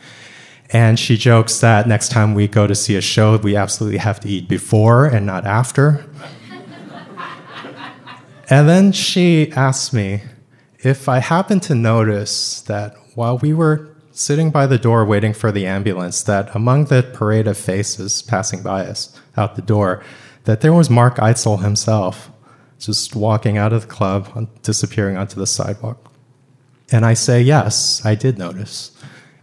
And 0.70 0.98
she 0.98 1.16
jokes 1.16 1.60
that 1.60 1.86
next 1.86 2.10
time 2.10 2.34
we 2.34 2.48
go 2.48 2.66
to 2.66 2.74
see 2.74 2.96
a 2.96 3.00
show, 3.00 3.36
we 3.38 3.56
absolutely 3.56 3.98
have 3.98 4.20
to 4.20 4.28
eat 4.28 4.48
before 4.48 5.06
and 5.06 5.24
not 5.24 5.46
after. 5.46 6.04
and 8.50 8.68
then 8.68 8.92
she 8.92 9.52
asks 9.52 9.92
me 9.92 10.22
if 10.80 11.08
I 11.08 11.20
happen 11.20 11.60
to 11.60 11.74
notice 11.74 12.60
that 12.62 12.96
while 13.14 13.38
we 13.38 13.54
were 13.54 13.95
sitting 14.16 14.50
by 14.50 14.66
the 14.66 14.78
door 14.78 15.04
waiting 15.04 15.34
for 15.34 15.52
the 15.52 15.66
ambulance, 15.66 16.22
that 16.22 16.54
among 16.54 16.86
the 16.86 17.02
parade 17.02 17.46
of 17.46 17.56
faces 17.56 18.22
passing 18.22 18.62
by 18.62 18.86
us 18.86 19.14
out 19.36 19.56
the 19.56 19.62
door, 19.62 20.02
that 20.44 20.62
there 20.62 20.72
was 20.72 20.88
Mark 20.88 21.16
Eitzel 21.16 21.62
himself 21.62 22.30
just 22.78 23.14
walking 23.14 23.58
out 23.58 23.72
of 23.72 23.82
the 23.82 23.88
club, 23.88 24.48
disappearing 24.62 25.16
onto 25.16 25.38
the 25.38 25.46
sidewalk. 25.46 26.10
And 26.90 27.04
I 27.04 27.14
say, 27.14 27.42
Yes, 27.42 28.04
I 28.04 28.14
did 28.14 28.38
notice. 28.38 28.90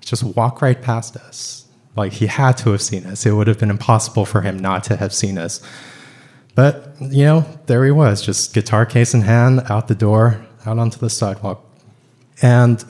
Just 0.01 0.23
walk 0.23 0.61
right 0.61 0.81
past 0.81 1.15
us. 1.17 1.67
Like 1.95 2.13
he 2.13 2.27
had 2.27 2.57
to 2.57 2.71
have 2.71 2.81
seen 2.81 3.05
us. 3.05 3.25
It 3.25 3.31
would 3.33 3.47
have 3.47 3.59
been 3.59 3.69
impossible 3.69 4.25
for 4.25 4.41
him 4.41 4.57
not 4.57 4.83
to 4.85 4.97
have 4.97 5.13
seen 5.13 5.37
us. 5.37 5.61
But, 6.55 6.95
you 6.99 7.25
know, 7.25 7.45
there 7.65 7.83
he 7.85 7.91
was, 7.91 8.21
just 8.21 8.53
guitar 8.53 8.85
case 8.85 9.13
in 9.13 9.21
hand, 9.21 9.61
out 9.69 9.87
the 9.87 9.95
door, 9.95 10.45
out 10.65 10.79
onto 10.79 10.99
the 10.99 11.09
sidewalk. 11.09 11.63
And 12.41 12.83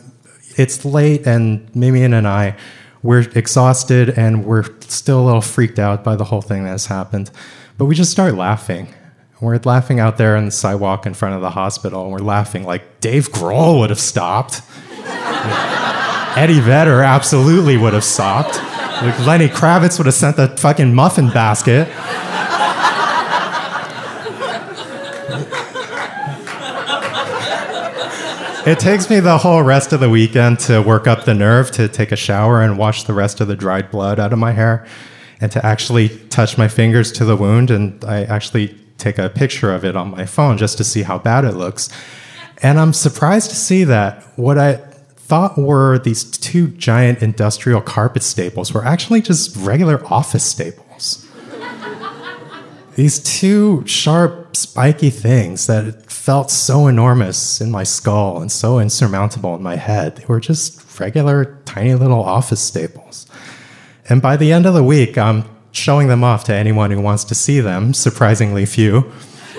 it's 0.60 0.86
late, 0.86 1.26
and 1.26 1.72
Mimian 1.74 2.14
and 2.14 2.28
I, 2.28 2.56
we're 3.02 3.22
exhausted 3.36 4.10
and 4.18 4.46
we're 4.46 4.64
still 4.82 5.22
a 5.22 5.26
little 5.26 5.42
freaked 5.42 5.78
out 5.78 6.04
by 6.04 6.16
the 6.16 6.24
whole 6.24 6.42
thing 6.42 6.64
that 6.64 6.70
has 6.70 6.86
happened. 6.86 7.30
But 7.78 7.86
we 7.86 7.96
just 7.96 8.12
start 8.12 8.36
laughing. 8.36 8.94
We're 9.42 9.60
laughing 9.66 10.00
out 10.00 10.18
there 10.18 10.38
on 10.38 10.46
the 10.46 10.52
sidewalk 10.52 11.06
in 11.06 11.14
front 11.14 11.36
of 11.36 11.42
the 11.42 11.50
hospital, 11.50 12.04
and 12.04 12.14
we're 12.14 12.20
laughing 12.20 12.64
like 12.64 13.02
Dave 13.02 13.30
Grohl 13.30 13.80
would 13.80 13.90
have 13.90 14.00
stopped. 14.00 14.62
Eddie 16.38 16.62
Vedder 16.62 17.02
absolutely 17.02 17.76
would 17.76 17.94
have 17.94 18.06
stopped. 18.06 18.56
Like 19.04 19.20
Lenny 19.26 19.50
Kravitz 19.50 19.98
would 19.98 20.06
have 20.06 20.16
sent 20.16 20.38
the 20.38 20.48
fucking 20.48 20.96
muffin 20.96 21.28
basket. 21.30 21.90
It 28.66 28.80
takes 28.80 29.10
me 29.10 29.20
the 29.20 29.38
whole 29.38 29.62
rest 29.62 29.92
of 29.92 30.00
the 30.00 30.10
weekend 30.10 30.58
to 30.62 30.82
work 30.82 31.06
up 31.06 31.26
the 31.26 31.34
nerve 31.34 31.70
to 31.72 31.90
take 31.90 32.14
a 32.14 32.16
shower 32.16 32.62
and 32.62 32.78
wash 32.78 33.04
the 33.04 33.14
rest 33.14 33.42
of 33.42 33.50
the 33.50 33.58
dried 33.58 33.92
blood 33.92 34.22
out 34.22 34.32
of 34.32 34.40
my 34.40 34.54
hair 34.54 34.88
and 35.42 35.52
to 35.52 35.66
actually 35.66 36.08
touch 36.30 36.58
my 36.58 36.70
fingers 36.70 37.12
to 37.12 37.26
the 37.26 37.36
wound. 37.36 37.70
And 37.70 38.02
I 38.06 38.24
actually 38.24 38.70
take 38.98 39.18
a 39.18 39.30
picture 39.30 39.74
of 39.74 39.84
it 39.84 39.98
on 39.98 40.12
my 40.12 40.26
phone 40.26 40.58
just 40.58 40.78
to 40.78 40.86
see 40.86 41.02
how 41.02 41.20
bad 41.20 41.44
it 41.44 41.56
looks. 41.56 41.90
And 42.62 42.80
I'm 42.80 42.94
surprised 42.94 43.50
to 43.50 43.56
see 43.58 43.84
that 43.84 44.24
what 44.38 44.58
I 44.58 44.76
thought 44.76 45.58
were 45.58 46.00
these 46.00 46.24
two 46.24 46.70
giant 46.70 47.22
industrial 47.22 47.82
carpet 47.82 48.24
staples 48.24 48.74
were 48.74 48.86
actually 48.86 49.22
just 49.22 49.58
regular 49.58 50.02
office 50.06 50.46
staples. 50.46 51.28
These 52.96 53.20
two 53.20 53.86
sharp, 53.88 54.56
spiky 54.56 55.10
things 55.10 55.68
that 55.68 56.12
felt 56.12 56.52
so 56.52 56.88
enormous 56.88 57.60
in 57.60 57.72
my 57.72 57.84
skull 57.84 58.42
and 58.42 58.52
so 58.52 58.80
insurmountable 58.80 59.56
in 59.56 59.64
my 59.64 59.76
head. 59.76 60.16
They 60.16 60.26
were 60.26 60.40
just 60.40 61.00
regular, 61.00 61.60
tiny 61.66 61.96
little 61.96 62.22
office 62.24 62.62
staples. 62.62 63.26
And 64.10 64.22
by 64.22 64.38
the 64.38 64.52
end 64.52 64.66
of 64.66 64.74
the 64.74 64.84
week, 64.84 65.18
I'm 65.18 65.46
showing 65.72 66.08
them 66.08 66.24
off 66.24 66.44
to 66.46 66.54
anyone 66.54 66.92
who 66.92 67.02
wants 67.02 67.24
to 67.26 67.36
see 67.36 67.60
them, 67.60 67.94
surprisingly 67.94 68.66
few. 68.66 69.12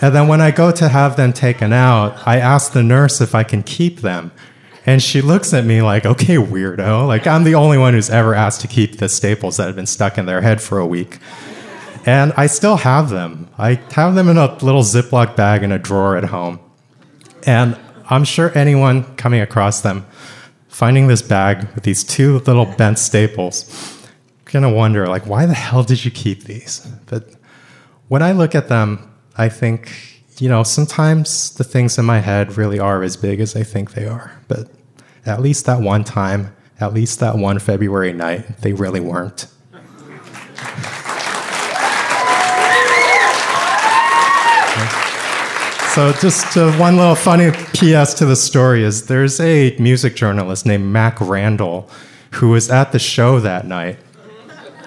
and 0.00 0.14
then 0.14 0.28
when 0.28 0.40
I 0.40 0.50
go 0.50 0.72
to 0.72 0.88
have 0.88 1.16
them 1.16 1.32
taken 1.32 1.72
out, 1.72 2.26
I 2.26 2.38
ask 2.38 2.72
the 2.72 2.82
nurse 2.82 3.20
if 3.20 3.34
I 3.34 3.44
can 3.44 3.62
keep 3.62 4.00
them. 4.00 4.32
And 4.86 5.02
she 5.02 5.20
looks 5.20 5.52
at 5.52 5.64
me 5.64 5.82
like, 5.82 6.06
okay, 6.06 6.36
weirdo. 6.36 7.06
Like, 7.06 7.26
I'm 7.26 7.42
the 7.42 7.56
only 7.56 7.76
one 7.76 7.92
who's 7.94 8.08
ever 8.08 8.34
asked 8.34 8.60
to 8.60 8.68
keep 8.68 8.98
the 8.98 9.08
staples 9.08 9.56
that 9.56 9.66
have 9.66 9.76
been 9.76 9.86
stuck 9.86 10.16
in 10.16 10.26
their 10.26 10.40
head 10.40 10.62
for 10.62 10.78
a 10.78 10.86
week. 10.86 11.18
And 12.06 12.32
I 12.36 12.46
still 12.46 12.76
have 12.76 13.10
them. 13.10 13.50
I 13.58 13.74
have 13.90 14.14
them 14.14 14.28
in 14.28 14.38
a 14.38 14.54
little 14.64 14.82
Ziploc 14.82 15.34
bag 15.34 15.64
in 15.64 15.72
a 15.72 15.78
drawer 15.78 16.16
at 16.16 16.24
home. 16.24 16.60
And 17.44 17.76
I'm 18.08 18.22
sure 18.22 18.56
anyone 18.56 19.16
coming 19.16 19.40
across 19.40 19.80
them, 19.80 20.06
finding 20.68 21.08
this 21.08 21.20
bag 21.20 21.66
with 21.74 21.82
these 21.82 22.04
two 22.04 22.38
little 22.40 22.66
bent 22.66 23.00
staples, 23.00 24.06
gonna 24.44 24.72
wonder 24.72 25.08
like, 25.08 25.26
why 25.26 25.46
the 25.46 25.54
hell 25.54 25.82
did 25.82 26.04
you 26.04 26.12
keep 26.12 26.44
these? 26.44 26.86
But 27.06 27.34
when 28.06 28.22
I 28.22 28.30
look 28.30 28.54
at 28.54 28.68
them, 28.68 29.12
I 29.36 29.48
think, 29.48 30.22
you 30.38 30.48
know, 30.48 30.62
sometimes 30.62 31.54
the 31.54 31.64
things 31.64 31.98
in 31.98 32.04
my 32.04 32.20
head 32.20 32.56
really 32.56 32.78
are 32.78 33.02
as 33.02 33.16
big 33.16 33.40
as 33.40 33.56
I 33.56 33.64
think 33.64 33.94
they 33.94 34.06
are. 34.06 34.40
But 34.46 34.70
at 35.26 35.42
least 35.42 35.66
that 35.66 35.80
one 35.80 36.04
time, 36.04 36.54
at 36.80 36.94
least 36.94 37.20
that 37.20 37.36
one 37.36 37.58
February 37.58 38.12
night, 38.12 38.58
they 38.58 38.72
really 38.72 39.00
weren't. 39.00 39.48
So, 45.96 46.12
just 46.12 46.58
uh, 46.58 46.72
one 46.72 46.96
little 46.98 47.14
funny 47.14 47.50
PS 47.50 48.12
to 48.14 48.26
the 48.26 48.36
story 48.36 48.84
is 48.84 49.06
there's 49.06 49.40
a 49.40 49.74
music 49.78 50.14
journalist 50.14 50.66
named 50.66 50.84
Mac 50.84 51.18
Randall 51.22 51.88
who 52.32 52.50
was 52.50 52.70
at 52.70 52.92
the 52.92 52.98
show 52.98 53.40
that 53.40 53.66
night. 53.66 53.98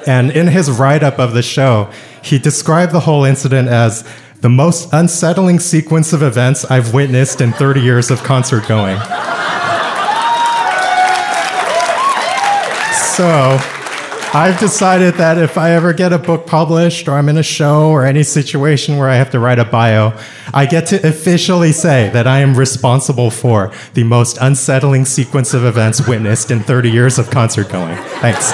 And 0.06 0.30
in 0.30 0.48
his 0.48 0.70
write 0.70 1.02
up 1.02 1.18
of 1.18 1.34
the 1.34 1.42
show, 1.42 1.92
he 2.24 2.38
described 2.38 2.92
the 2.92 3.00
whole 3.00 3.26
incident 3.26 3.70
as 3.70 4.08
the 4.42 4.50
most 4.50 4.88
unsettling 4.94 5.60
sequence 5.60 6.14
of 6.14 6.22
events 6.22 6.64
I've 6.66 6.94
witnessed 6.94 7.42
in 7.42 7.54
30 7.54 7.82
years 7.82 8.12
of 8.12 8.24
concert 8.24 8.68
going. 8.68 9.00
So, 13.20 13.60
I've 14.34 14.58
decided 14.62 15.16
that 15.16 15.38
if 15.38 15.58
I 15.58 15.72
ever 15.72 15.92
get 15.92 16.14
a 16.14 16.18
book 16.18 16.48
published 16.48 17.10
or 17.10 17.16
I'm 17.16 17.28
in 17.28 17.36
a 17.36 17.44
show 17.44 17.90
or 17.90 18.06
any 18.06 18.24
situation 18.24 18.96
where 18.96 19.10
I 19.10 19.16
have 19.16 19.30
to 19.32 19.40
write 19.40 19.60
a 19.60 19.66
bio, 19.66 20.18
I 20.54 20.66
get 20.66 20.86
to 20.86 21.06
officially 21.06 21.74
say 21.74 22.10
that 22.12 22.28
I 22.28 22.40
am 22.40 22.56
responsible 22.56 23.30
for 23.30 23.74
the 23.94 24.06
most 24.06 24.38
unsettling 24.40 25.04
sequence 25.04 25.54
of 25.54 25.66
events 25.66 26.08
witnessed 26.08 26.50
in 26.50 26.62
30 26.62 26.92
years 26.92 27.20
of 27.20 27.30
concert 27.30 27.68
going. 27.68 27.98
Thanks. 28.22 28.54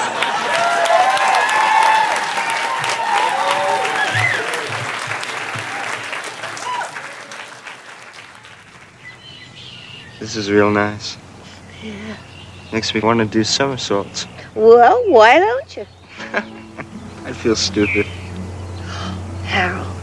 This 10.18 10.34
is 10.34 10.50
real 10.50 10.72
nice. 10.72 11.16
Yeah. 11.84 12.16
Makes 12.72 12.92
me 12.92 13.00
want 13.00 13.20
to 13.20 13.26
do 13.26 13.44
somersaults. 13.44 14.26
Well, 14.56 15.04
why 15.10 15.38
don't 15.38 15.76
you? 15.76 15.86
I 17.26 17.32
feel 17.34 17.54
stupid. 17.54 18.06
Harold, 19.44 19.94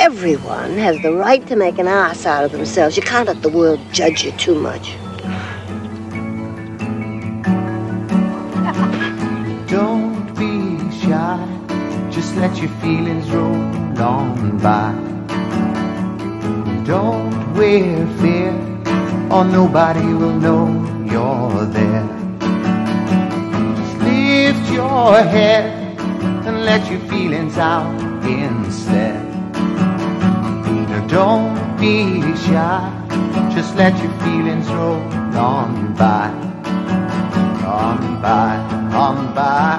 everyone 0.00 0.76
has 0.78 1.00
the 1.00 1.12
right 1.12 1.46
to 1.46 1.54
make 1.54 1.78
an 1.78 1.86
ass 1.86 2.26
out 2.26 2.42
of 2.42 2.50
themselves. 2.50 2.96
You 2.96 3.04
can't 3.04 3.28
let 3.28 3.42
the 3.42 3.48
world 3.48 3.78
judge 3.92 4.24
you 4.24 4.32
too 4.32 4.56
much. 4.56 4.86
Don't 9.68 10.34
be 10.34 10.78
shy. 10.98 11.38
Just 12.10 12.34
let 12.34 12.56
your 12.56 12.70
feelings 12.80 13.30
roll 13.30 13.54
on 14.02 14.58
by. 14.58 14.92
Don't 16.84 17.54
wear 17.54 18.08
fear, 18.18 18.50
or 19.30 19.44
nobody 19.44 20.12
will 20.14 20.34
know 20.34 20.66
you're 21.08 21.64
there 21.66 22.06
lift 22.06 22.25
your 24.76 25.16
head 25.22 25.64
and 26.46 26.64
let 26.66 26.90
your 26.90 27.00
feelings 27.08 27.56
out 27.56 27.96
instead. 28.24 29.24
Now 30.90 31.06
don't 31.06 31.80
be 31.80 32.20
shy, 32.44 32.84
just 33.54 33.74
let 33.76 33.96
your 34.02 34.12
feelings 34.20 34.68
roll 34.68 35.00
on 35.34 35.94
by, 35.94 36.28
on 37.64 38.20
by, 38.20 38.56
on 39.04 39.34
by, 39.34 39.76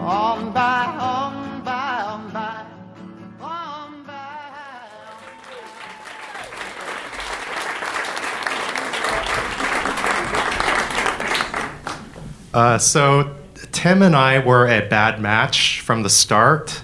on 0.00 0.52
by, 0.52 0.86
on 0.98 1.62
by, 1.62 1.94
on. 3.40 3.94
Uh, 12.52 12.78
so, 12.78 13.43
Tim 13.84 14.00
and 14.00 14.16
I 14.16 14.38
were 14.38 14.66
a 14.66 14.80
bad 14.88 15.20
match 15.20 15.82
from 15.82 16.04
the 16.04 16.08
start. 16.08 16.80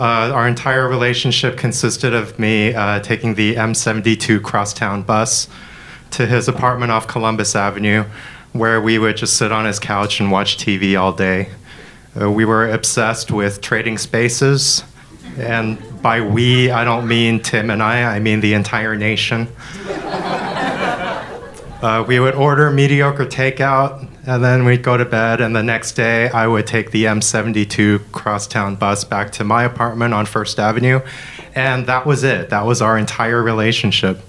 Uh, 0.00 0.32
our 0.34 0.48
entire 0.48 0.88
relationship 0.88 1.56
consisted 1.56 2.14
of 2.14 2.36
me 2.36 2.74
uh, 2.74 2.98
taking 2.98 3.36
the 3.36 3.54
M72 3.54 4.42
crosstown 4.42 5.02
bus 5.02 5.46
to 6.10 6.26
his 6.26 6.48
apartment 6.48 6.90
off 6.90 7.06
Columbus 7.06 7.54
Avenue, 7.54 8.06
where 8.52 8.80
we 8.80 8.98
would 8.98 9.16
just 9.16 9.36
sit 9.36 9.52
on 9.52 9.66
his 9.66 9.78
couch 9.78 10.18
and 10.18 10.32
watch 10.32 10.56
TV 10.56 11.00
all 11.00 11.12
day. 11.12 11.48
Uh, 12.20 12.28
we 12.28 12.44
were 12.44 12.68
obsessed 12.68 13.30
with 13.30 13.60
trading 13.60 13.96
spaces, 13.96 14.82
and 15.38 15.78
by 16.02 16.20
we, 16.20 16.72
I 16.72 16.82
don't 16.82 17.06
mean 17.06 17.38
Tim 17.38 17.70
and 17.70 17.80
I, 17.80 18.16
I 18.16 18.18
mean 18.18 18.40
the 18.40 18.54
entire 18.54 18.96
nation. 18.96 19.46
Uh, 21.82 22.04
we 22.06 22.18
would 22.18 22.34
order 22.34 22.68
mediocre 22.72 23.26
takeout, 23.26 24.08
and 24.24 24.42
then 24.42 24.64
we'd 24.64 24.82
go 24.82 24.96
to 24.96 25.04
bed. 25.04 25.40
And 25.40 25.54
the 25.54 25.62
next 25.62 25.92
day, 25.92 26.28
I 26.30 26.46
would 26.46 26.66
take 26.66 26.90
the 26.90 27.04
M72 27.04 28.12
crosstown 28.12 28.76
bus 28.76 29.04
back 29.04 29.32
to 29.32 29.44
my 29.44 29.64
apartment 29.64 30.14
on 30.14 30.26
First 30.26 30.58
Avenue, 30.58 31.00
and 31.54 31.86
that 31.86 32.06
was 32.06 32.24
it. 32.24 32.50
That 32.50 32.64
was 32.66 32.80
our 32.80 32.96
entire 32.96 33.42
relationship. 33.42 34.20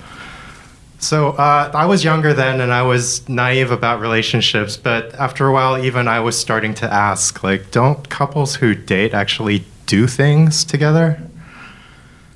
So 0.99 1.31
uh, 1.31 1.69
I 1.73 1.85
was 1.85 2.03
younger 2.03 2.33
then, 2.33 2.61
and 2.61 2.71
I 2.71 2.83
was 2.83 3.27
naive 3.27 3.71
about 3.71 3.99
relationships. 3.99 4.77
But 4.77 5.13
after 5.15 5.47
a 5.47 5.53
while, 5.53 5.83
even 5.83 6.07
I 6.07 6.21
was 6.21 6.39
starting 6.39 6.73
to 6.75 6.91
ask, 6.91 7.43
like, 7.43 7.71
don't 7.71 8.07
couples 8.09 8.55
who 8.55 8.73
date 8.73 9.13
actually 9.13 9.65
do 9.85 10.07
things 10.07 10.63
together? 10.63 11.21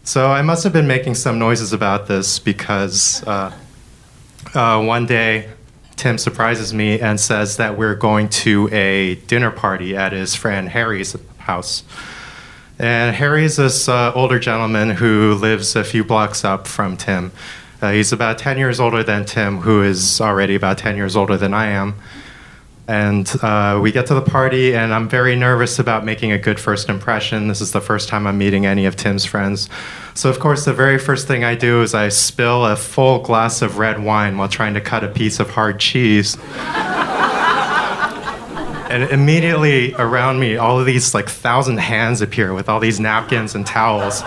So 0.03 0.31
I 0.31 0.41
must 0.41 0.63
have 0.63 0.73
been 0.73 0.87
making 0.87 1.15
some 1.15 1.39
noises 1.39 1.73
about 1.73 2.07
this 2.07 2.39
because. 2.39 3.23
Uh, 3.25 3.53
uh, 4.53 4.81
one 4.81 5.05
day, 5.05 5.49
Tim 5.97 6.19
surprises 6.19 6.75
me 6.75 6.99
and 6.99 7.19
says 7.19 7.57
that 7.57 7.75
we're 7.75 7.95
going 7.95 8.29
to 8.29 8.69
a 8.71 9.15
dinner 9.15 9.49
party 9.49 9.97
at 9.97 10.13
his 10.13 10.35
friend 10.35 10.69
Harry's 10.69 11.15
house. 11.39 11.83
And 12.77 13.15
Harry's 13.15 13.55
this 13.55 13.89
uh, 13.89 14.13
older 14.13 14.37
gentleman 14.37 14.91
who 14.91 15.33
lives 15.33 15.75
a 15.75 15.83
few 15.83 16.03
blocks 16.03 16.45
up 16.45 16.67
from 16.67 16.97
Tim. 16.97 17.31
Uh, 17.81 17.91
he's 17.91 18.13
about 18.13 18.37
10 18.37 18.59
years 18.59 18.79
older 18.79 19.03
than 19.03 19.25
Tim, 19.25 19.57
who 19.57 19.81
is 19.81 20.21
already 20.21 20.53
about 20.53 20.77
10 20.77 20.95
years 20.95 21.15
older 21.15 21.35
than 21.35 21.55
I 21.55 21.67
am. 21.67 21.95
And 22.87 23.29
uh, 23.41 23.79
we 23.81 23.91
get 23.91 24.05
to 24.07 24.13
the 24.13 24.21
party, 24.21 24.73
and 24.73 24.93
I'm 24.93 25.09
very 25.09 25.35
nervous 25.35 25.77
about 25.77 26.05
making 26.05 26.31
a 26.31 26.37
good 26.37 26.57
first 26.57 26.87
impression. 26.87 27.49
This 27.49 27.59
is 27.59 27.73
the 27.73 27.81
first 27.81 28.07
time 28.07 28.25
I'm 28.25 28.37
meeting 28.37 28.65
any 28.65 28.85
of 28.85 28.95
Tim's 28.95 29.25
friends. 29.25 29.69
So, 30.13 30.29
of 30.29 30.39
course, 30.39 30.63
the 30.63 30.73
very 30.73 30.97
first 30.97 31.27
thing 31.27 31.43
I 31.43 31.55
do 31.55 31.81
is 31.81 31.93
I 31.93 32.07
spill 32.07 32.65
a 32.65 32.77
full 32.77 33.19
glass 33.19 33.61
of 33.61 33.77
red 33.77 34.01
wine 34.01 34.37
while 34.37 34.47
trying 34.47 34.73
to 34.75 34.81
cut 34.81 35.03
a 35.03 35.09
piece 35.09 35.41
of 35.41 35.49
hard 35.49 35.81
cheese. 35.81 36.37
and 38.89 39.03
immediately 39.11 39.93
around 39.95 40.39
me, 40.39 40.55
all 40.55 40.79
of 40.79 40.85
these 40.85 41.13
like 41.13 41.27
thousand 41.27 41.79
hands 41.79 42.21
appear 42.21 42.53
with 42.53 42.69
all 42.69 42.79
these 42.79 43.01
napkins 43.01 43.53
and 43.53 43.65
towels, 43.65 44.21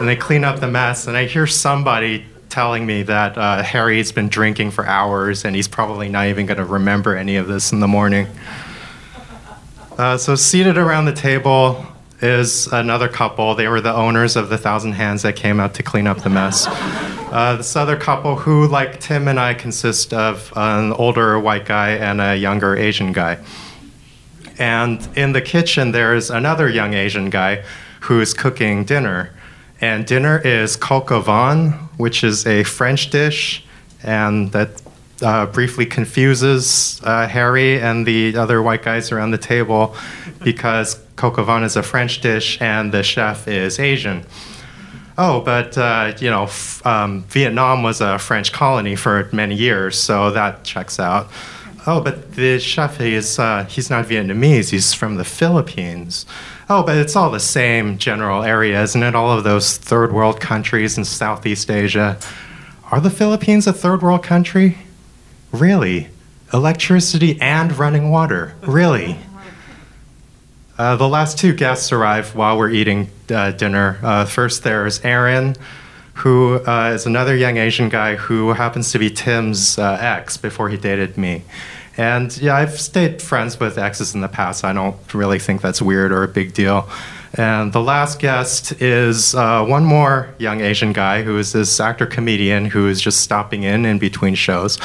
and 0.00 0.08
they 0.08 0.16
clean 0.16 0.42
up 0.42 0.60
the 0.60 0.68
mess. 0.68 1.06
And 1.06 1.18
I 1.18 1.26
hear 1.26 1.46
somebody 1.46 2.24
telling 2.56 2.86
me 2.86 3.02
that 3.02 3.36
uh, 3.36 3.62
Harry's 3.62 4.12
been 4.12 4.30
drinking 4.30 4.70
for 4.70 4.86
hours 4.86 5.44
and 5.44 5.54
he's 5.54 5.68
probably 5.68 6.08
not 6.08 6.26
even 6.28 6.46
going 6.46 6.56
to 6.56 6.64
remember 6.64 7.14
any 7.14 7.36
of 7.36 7.46
this 7.46 7.70
in 7.70 7.80
the 7.80 7.86
morning. 7.86 8.26
Uh, 9.98 10.16
so, 10.16 10.34
seated 10.34 10.78
around 10.78 11.04
the 11.04 11.12
table 11.12 11.84
is 12.22 12.66
another 12.68 13.08
couple. 13.08 13.54
They 13.54 13.68
were 13.68 13.82
the 13.82 13.92
owners 13.92 14.36
of 14.36 14.48
the 14.48 14.56
Thousand 14.56 14.92
Hands 14.92 15.20
that 15.20 15.36
came 15.36 15.60
out 15.60 15.74
to 15.74 15.82
clean 15.82 16.06
up 16.06 16.22
the 16.22 16.30
mess. 16.30 16.66
Uh, 16.66 17.56
this 17.58 17.76
other 17.76 17.94
couple, 17.94 18.36
who, 18.36 18.66
like 18.66 19.00
Tim 19.00 19.28
and 19.28 19.38
I, 19.38 19.52
consist 19.52 20.14
of 20.14 20.50
an 20.56 20.94
older 20.94 21.38
white 21.38 21.66
guy 21.66 21.90
and 21.90 22.22
a 22.22 22.36
younger 22.36 22.74
Asian 22.74 23.12
guy. 23.12 23.36
And 24.58 25.06
in 25.14 25.32
the 25.32 25.42
kitchen, 25.42 25.92
there's 25.92 26.30
another 26.30 26.70
young 26.70 26.94
Asian 26.94 27.28
guy 27.28 27.64
who's 28.00 28.32
cooking 28.32 28.86
dinner. 28.86 29.34
And 29.78 30.06
dinner 30.06 30.38
is 30.38 30.76
vin, 30.76 31.85
which 31.96 32.24
is 32.24 32.46
a 32.46 32.62
French 32.64 33.10
dish, 33.10 33.64
and 34.02 34.52
that 34.52 34.82
uh, 35.22 35.46
briefly 35.46 35.86
confuses 35.86 37.00
uh, 37.04 37.26
Harry 37.26 37.80
and 37.80 38.06
the 38.06 38.36
other 38.36 38.62
white 38.62 38.82
guys 38.82 39.12
around 39.12 39.30
the 39.30 39.38
table 39.38 39.94
because 40.42 41.00
coq 41.16 41.38
au 41.38 41.44
vin 41.44 41.62
is 41.62 41.76
a 41.76 41.82
French 41.82 42.20
dish 42.20 42.60
and 42.60 42.92
the 42.92 43.02
chef 43.02 43.48
is 43.48 43.78
Asian. 43.78 44.24
Oh, 45.18 45.40
but 45.40 45.78
uh, 45.78 46.12
you 46.20 46.28
know, 46.28 46.48
um, 46.84 47.22
Vietnam 47.24 47.82
was 47.82 48.02
a 48.02 48.18
French 48.18 48.52
colony 48.52 48.96
for 48.96 49.28
many 49.32 49.54
years, 49.54 49.98
so 49.98 50.30
that 50.32 50.62
checks 50.62 51.00
out. 51.00 51.30
Oh, 51.88 52.00
but 52.00 52.32
the 52.32 52.58
chef 52.58 53.00
is 53.00 53.38
uh, 53.38 53.64
he's 53.64 53.90
not 53.90 54.06
Vietnamese; 54.06 54.70
he's 54.70 54.92
from 54.92 55.16
the 55.16 55.24
Philippines. 55.24 56.26
Oh, 56.68 56.82
but 56.82 56.96
it's 56.96 57.14
all 57.14 57.30
the 57.30 57.38
same 57.38 57.96
general 57.96 58.42
area, 58.42 58.82
isn't 58.82 59.02
it? 59.02 59.14
All 59.14 59.30
of 59.30 59.44
those 59.44 59.76
third 59.76 60.12
world 60.12 60.40
countries 60.40 60.98
in 60.98 61.04
Southeast 61.04 61.70
Asia 61.70 62.18
Are 62.90 63.00
the 63.00 63.10
Philippines 63.10 63.68
a 63.68 63.72
third 63.72 64.02
world 64.02 64.24
country? 64.24 64.78
Really? 65.52 66.08
Electricity 66.52 67.40
and 67.40 67.76
running 67.78 68.10
water? 68.10 68.54
Really? 68.62 69.18
Uh, 70.78 70.96
the 70.96 71.08
last 71.08 71.38
two 71.38 71.54
guests 71.54 71.92
arrive 71.92 72.34
while 72.34 72.58
we're 72.58 72.70
eating 72.70 73.08
uh, 73.30 73.52
dinner. 73.52 73.98
Uh, 74.02 74.24
first, 74.24 74.62
there's 74.62 75.00
Aaron, 75.04 75.56
who 76.14 76.56
uh, 76.66 76.92
is 76.94 77.06
another 77.06 77.34
young 77.34 77.56
Asian 77.56 77.88
guy 77.88 78.16
who 78.16 78.52
happens 78.52 78.92
to 78.92 78.98
be 78.98 79.08
Tim's 79.08 79.78
uh, 79.78 79.96
ex 80.00 80.36
before 80.36 80.68
he 80.68 80.76
dated 80.76 81.16
me. 81.16 81.44
And 81.96 82.36
yeah, 82.38 82.56
I've 82.56 82.78
stayed 82.78 83.22
friends 83.22 83.58
with 83.58 83.78
exes 83.78 84.14
in 84.14 84.20
the 84.20 84.28
past. 84.28 84.64
I 84.64 84.72
don't 84.72 84.96
really 85.14 85.38
think 85.38 85.62
that's 85.62 85.80
weird 85.80 86.12
or 86.12 86.22
a 86.22 86.28
big 86.28 86.52
deal. 86.52 86.88
And 87.34 87.72
the 87.72 87.80
last 87.80 88.18
guest 88.18 88.80
is 88.80 89.34
uh, 89.34 89.64
one 89.64 89.84
more 89.84 90.34
young 90.38 90.60
Asian 90.60 90.92
guy 90.92 91.22
who 91.22 91.38
is 91.38 91.52
this 91.52 91.80
actor 91.80 92.06
comedian 92.06 92.66
who 92.66 92.88
is 92.88 93.00
just 93.00 93.20
stopping 93.20 93.62
in 93.62 93.84
in 93.84 93.98
between 93.98 94.34
shows. 94.34 94.78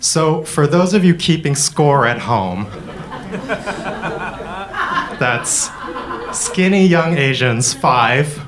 So, 0.00 0.44
for 0.44 0.66
those 0.66 0.94
of 0.94 1.04
you 1.04 1.14
keeping 1.14 1.54
score 1.56 2.06
at 2.06 2.18
home, 2.20 2.66
that's 5.18 5.70
skinny 6.32 6.86
young 6.86 7.18
Asians, 7.18 7.74
five, 7.74 8.40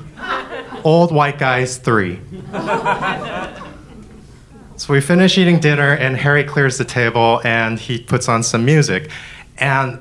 old 0.83 1.11
white 1.11 1.37
guys, 1.37 1.77
three. 1.77 2.19
So 4.81 4.93
we 4.93 4.99
finish 4.99 5.37
eating 5.37 5.59
dinner, 5.59 5.93
and 5.93 6.17
Harry 6.17 6.43
clears 6.43 6.79
the 6.79 6.85
table 6.85 7.39
and 7.43 7.77
he 7.77 8.01
puts 8.01 8.27
on 8.27 8.41
some 8.41 8.65
music. 8.65 9.11
And 9.59 9.99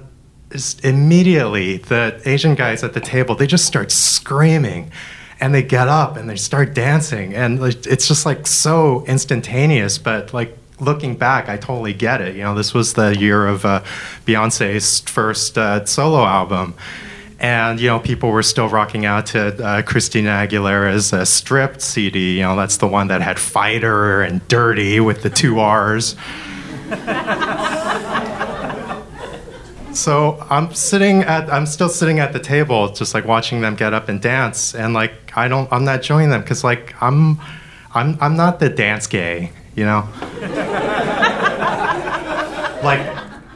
immediately 0.82 1.76
the 1.76 2.18
Asian 2.24 2.54
guys 2.54 2.82
at 2.82 2.94
the 2.94 3.00
table 3.00 3.34
they 3.34 3.46
just 3.46 3.66
start 3.66 3.92
screaming. 3.92 4.90
And 5.38 5.54
they 5.54 5.62
get 5.62 5.88
up 5.88 6.16
and 6.16 6.30
they 6.30 6.36
start 6.36 6.72
dancing. 6.72 7.34
And 7.34 7.62
it's 7.62 8.08
just 8.08 8.24
like 8.24 8.46
so 8.46 9.04
instantaneous 9.04 9.98
but 9.98 10.32
like 10.32 10.56
looking 10.80 11.14
back 11.14 11.50
I 11.50 11.58
totally 11.58 11.92
get 11.92 12.22
it. 12.22 12.34
You 12.34 12.44
know 12.44 12.54
this 12.54 12.72
was 12.72 12.94
the 12.94 13.14
year 13.14 13.46
of 13.46 13.66
uh, 13.66 13.82
Beyonce's 14.24 15.00
first 15.00 15.58
uh, 15.58 15.84
solo 15.84 16.24
album 16.24 16.74
and 17.40 17.80
you 17.80 17.88
know 17.88 17.98
people 17.98 18.30
were 18.30 18.42
still 18.42 18.68
rocking 18.68 19.04
out 19.06 19.26
to 19.26 19.64
uh, 19.64 19.82
Christina 19.82 20.30
Aguilera's 20.30 21.12
uh, 21.12 21.24
stripped 21.24 21.80
CD 21.80 22.36
you 22.36 22.42
know 22.42 22.56
that's 22.56 22.76
the 22.76 22.86
one 22.86 23.08
that 23.08 23.22
had 23.22 23.38
fighter 23.38 24.22
and 24.22 24.46
dirty 24.48 25.00
with 25.00 25.22
the 25.22 25.30
two 25.30 25.58
R's 25.58 26.16
so 29.92 30.44
I'm 30.50 30.72
sitting 30.74 31.22
at 31.22 31.52
I'm 31.52 31.66
still 31.66 31.88
sitting 31.88 32.18
at 32.20 32.32
the 32.32 32.40
table 32.40 32.92
just 32.92 33.14
like 33.14 33.24
watching 33.24 33.60
them 33.60 33.74
get 33.74 33.94
up 33.94 34.08
and 34.08 34.20
dance 34.20 34.74
and 34.74 34.94
like 34.94 35.12
I 35.36 35.48
don't 35.48 35.72
I'm 35.72 35.84
not 35.84 36.02
joining 36.02 36.30
them 36.30 36.42
cuz 36.42 36.62
like 36.62 36.94
I'm 37.02 37.40
I'm 37.92 38.16
I'm 38.20 38.36
not 38.36 38.60
the 38.60 38.68
dance 38.68 39.06
gay, 39.08 39.50
you 39.74 39.84
know? 39.84 40.08
like 42.84 43.00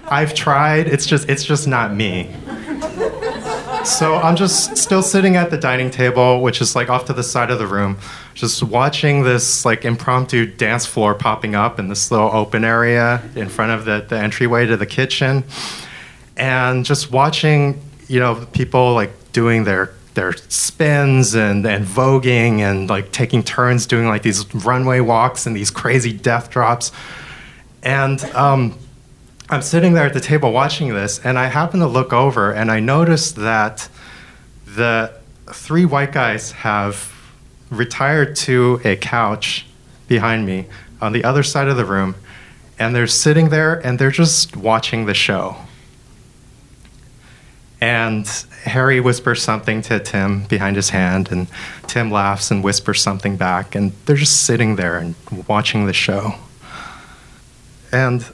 I've 0.06 0.34
tried, 0.34 0.88
it's 0.88 1.06
just 1.06 1.28
it's 1.28 1.44
just 1.44 1.68
not 1.68 1.94
me. 1.94 2.34
So 3.84 4.16
I'm 4.16 4.34
just 4.34 4.76
still 4.78 5.02
sitting 5.02 5.36
at 5.36 5.50
the 5.50 5.58
dining 5.58 5.90
table, 5.90 6.40
which 6.40 6.60
is 6.60 6.74
like 6.74 6.88
off 6.88 7.04
to 7.06 7.12
the 7.12 7.22
side 7.22 7.50
of 7.50 7.58
the 7.58 7.66
room, 7.66 7.98
just 8.32 8.62
watching 8.62 9.24
this 9.24 9.64
like 9.64 9.84
impromptu 9.84 10.46
dance 10.46 10.86
floor 10.86 11.14
popping 11.14 11.54
up 11.54 11.78
in 11.78 11.88
this 11.88 12.10
little 12.10 12.30
open 12.30 12.64
area 12.64 13.22
in 13.36 13.48
front 13.48 13.72
of 13.72 13.84
the, 13.84 14.04
the 14.08 14.18
entryway 14.18 14.66
to 14.66 14.76
the 14.76 14.86
kitchen 14.86 15.44
and 16.36 16.84
just 16.84 17.10
watching 17.10 17.80
you 18.08 18.20
know 18.20 18.46
people 18.52 18.94
like 18.94 19.10
doing 19.32 19.64
their 19.64 19.92
their 20.14 20.32
spins 20.48 21.34
and, 21.34 21.66
and 21.66 21.84
voguing 21.84 22.60
and 22.60 22.88
like 22.88 23.10
taking 23.12 23.42
turns 23.42 23.84
doing 23.84 24.06
like 24.06 24.22
these 24.22 24.52
runway 24.54 25.00
walks 25.00 25.44
and 25.46 25.56
these 25.56 25.70
crazy 25.70 26.12
death 26.12 26.50
drops. 26.50 26.92
And 27.82 28.22
um, 28.26 28.78
i'm 29.54 29.62
sitting 29.62 29.92
there 29.92 30.04
at 30.04 30.12
the 30.12 30.20
table 30.20 30.52
watching 30.52 30.92
this 30.92 31.20
and 31.24 31.38
i 31.38 31.46
happen 31.46 31.78
to 31.78 31.86
look 31.86 32.12
over 32.12 32.52
and 32.52 32.72
i 32.72 32.80
notice 32.80 33.32
that 33.32 33.88
the 34.66 35.12
three 35.52 35.84
white 35.84 36.10
guys 36.10 36.50
have 36.50 37.12
retired 37.70 38.34
to 38.34 38.80
a 38.84 38.96
couch 38.96 39.66
behind 40.08 40.44
me 40.44 40.66
on 41.00 41.12
the 41.12 41.22
other 41.22 41.44
side 41.44 41.68
of 41.68 41.76
the 41.76 41.84
room 41.84 42.16
and 42.80 42.96
they're 42.96 43.06
sitting 43.06 43.50
there 43.50 43.74
and 43.86 43.98
they're 43.98 44.10
just 44.10 44.56
watching 44.56 45.06
the 45.06 45.14
show 45.14 45.56
and 47.80 48.26
Harry 48.64 48.98
whispers 48.98 49.42
something 49.42 49.82
to 49.82 50.00
Tim 50.00 50.44
behind 50.44 50.74
his 50.74 50.88
hand, 50.88 51.30
and 51.30 51.48
Tim 51.86 52.10
laughs 52.10 52.50
and 52.50 52.64
whispers 52.64 53.02
something 53.02 53.36
back, 53.36 53.74
and 53.74 53.92
they're 54.06 54.16
just 54.16 54.44
sitting 54.44 54.76
there 54.76 54.96
and 54.96 55.14
watching 55.46 55.84
the 55.84 55.92
show. 55.92 56.32
And 57.92 58.24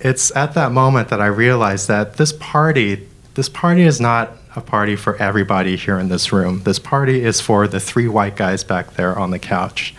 it's 0.00 0.34
at 0.36 0.54
that 0.54 0.72
moment 0.72 1.08
that 1.08 1.20
I 1.20 1.26
realize 1.26 1.86
that 1.86 2.16
this 2.16 2.32
party, 2.32 3.06
this 3.34 3.48
party 3.48 3.82
is 3.82 4.00
not 4.00 4.32
a 4.54 4.60
party 4.60 4.96
for 4.96 5.16
everybody 5.16 5.76
here 5.76 5.98
in 5.98 6.08
this 6.08 6.32
room. 6.32 6.62
This 6.62 6.78
party 6.78 7.22
is 7.22 7.40
for 7.40 7.68
the 7.68 7.80
three 7.80 8.08
white 8.08 8.36
guys 8.36 8.64
back 8.64 8.94
there 8.94 9.18
on 9.18 9.30
the 9.30 9.38
couch. 9.38 9.94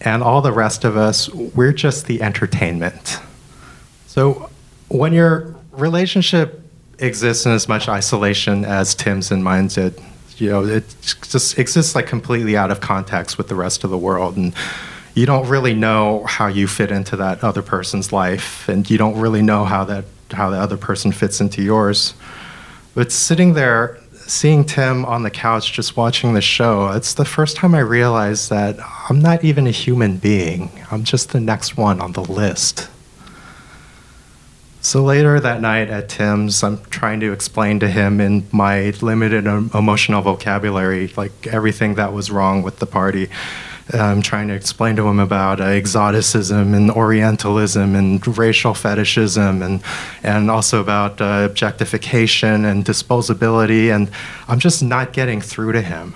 And 0.00 0.22
all 0.22 0.40
the 0.42 0.52
rest 0.52 0.84
of 0.84 0.96
us, 0.96 1.28
we're 1.28 1.72
just 1.72 2.06
the 2.06 2.22
entertainment. 2.22 3.18
So 4.06 4.50
when 4.88 5.12
your 5.12 5.54
relationship 5.72 6.60
exists 7.00 7.46
in 7.46 7.52
as 7.52 7.68
much 7.68 7.88
isolation 7.88 8.64
as 8.64 8.94
Tim's 8.94 9.30
and 9.30 9.42
mine 9.42 9.68
did. 9.68 10.00
You 10.36 10.50
know, 10.50 10.64
it 10.64 10.84
just 11.02 11.58
exists 11.58 11.94
like 11.94 12.06
completely 12.06 12.56
out 12.56 12.70
of 12.70 12.80
context 12.80 13.36
with 13.36 13.48
the 13.48 13.54
rest 13.54 13.84
of 13.84 13.90
the 13.90 13.98
world, 13.98 14.36
and 14.36 14.54
you 15.14 15.26
don't 15.26 15.48
really 15.48 15.74
know 15.74 16.24
how 16.24 16.46
you 16.46 16.66
fit 16.66 16.90
into 16.90 17.16
that 17.16 17.42
other 17.42 17.62
person's 17.62 18.12
life, 18.12 18.68
and 18.68 18.88
you 18.88 18.98
don't 18.98 19.18
really 19.18 19.42
know 19.42 19.64
how 19.64 19.84
that 19.84 20.04
how 20.32 20.50
the 20.50 20.58
other 20.58 20.76
person 20.76 21.12
fits 21.12 21.40
into 21.40 21.62
yours. 21.62 22.14
But 22.94 23.10
sitting 23.10 23.54
there, 23.54 23.98
seeing 24.12 24.64
Tim 24.64 25.04
on 25.04 25.22
the 25.22 25.30
couch, 25.30 25.72
just 25.72 25.96
watching 25.96 26.34
the 26.34 26.40
show, 26.40 26.90
it's 26.90 27.14
the 27.14 27.24
first 27.24 27.56
time 27.56 27.74
I 27.74 27.80
realized 27.80 28.50
that 28.50 28.76
I'm 29.08 29.20
not 29.20 29.44
even 29.44 29.66
a 29.66 29.72
human 29.72 30.18
being. 30.18 30.70
I'm 30.90 31.04
just 31.04 31.30
the 31.30 31.40
next 31.40 31.76
one 31.76 32.00
on 32.00 32.12
the 32.12 32.22
list. 32.22 32.88
So 34.82 35.04
later 35.04 35.38
that 35.38 35.60
night 35.60 35.90
at 35.90 36.08
Tim's, 36.08 36.62
I'm 36.62 36.82
trying 36.86 37.20
to 37.20 37.32
explain 37.32 37.80
to 37.80 37.88
him 37.88 38.18
in 38.20 38.46
my 38.50 38.94
limited 39.02 39.46
emotional 39.46 40.22
vocabulary, 40.22 41.12
like 41.16 41.46
everything 41.48 41.96
that 41.96 42.14
was 42.14 42.30
wrong 42.30 42.62
with 42.62 42.78
the 42.78 42.86
party. 42.86 43.28
I'm 43.94 44.22
trying 44.22 44.48
to 44.48 44.54
explain 44.54 44.96
to 44.96 45.06
him 45.08 45.18
about 45.18 45.60
uh, 45.60 45.64
exoticism 45.64 46.74
and 46.74 46.90
Orientalism 46.90 47.94
and 47.94 48.38
racial 48.38 48.74
fetishism 48.74 49.62
and 49.62 49.82
and 50.22 50.50
also 50.50 50.80
about 50.80 51.20
uh, 51.20 51.46
objectification 51.48 52.64
and 52.64 52.84
disposability. 52.84 53.94
And 53.94 54.10
I'm 54.48 54.58
just 54.58 54.82
not 54.82 55.12
getting 55.12 55.40
through 55.40 55.72
to 55.72 55.82
him. 55.82 56.14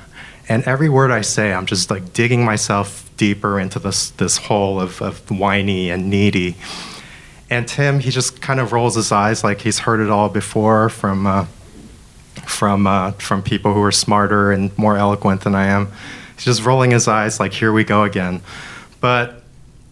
And 0.48 0.62
every 0.64 0.88
word 0.88 1.10
I 1.10 1.22
say, 1.22 1.52
I'm 1.52 1.66
just 1.66 1.90
like 1.90 2.12
digging 2.12 2.44
myself 2.44 3.10
deeper 3.16 3.58
into 3.58 3.78
this 3.78 4.10
this 4.10 4.36
hole 4.36 4.80
of, 4.80 5.00
of 5.00 5.30
whiny 5.30 5.90
and 5.90 6.10
needy. 6.10 6.56
And 7.50 7.68
Tim, 7.68 8.00
he 8.00 8.10
just 8.10 8.40
kind 8.40 8.60
of 8.60 8.72
rolls 8.72 8.96
his 8.96 9.12
eyes 9.12 9.44
like 9.44 9.60
he's 9.60 9.80
heard 9.80 10.00
it 10.00 10.10
all 10.10 10.28
before 10.28 10.88
from 10.88 11.26
uh, 11.26 11.46
from 12.46 12.86
uh, 12.86 13.12
from 13.12 13.42
people 13.42 13.74
who 13.74 13.82
are 13.82 13.92
smarter 13.92 14.52
and 14.52 14.76
more 14.78 14.96
eloquent 14.96 15.42
than 15.42 15.54
I 15.54 15.66
am. 15.66 15.92
Just 16.44 16.64
rolling 16.64 16.90
his 16.90 17.08
eyes 17.08 17.40
like, 17.40 17.52
"Here 17.52 17.72
we 17.72 17.84
go 17.84 18.04
again." 18.04 18.40
But 19.00 19.42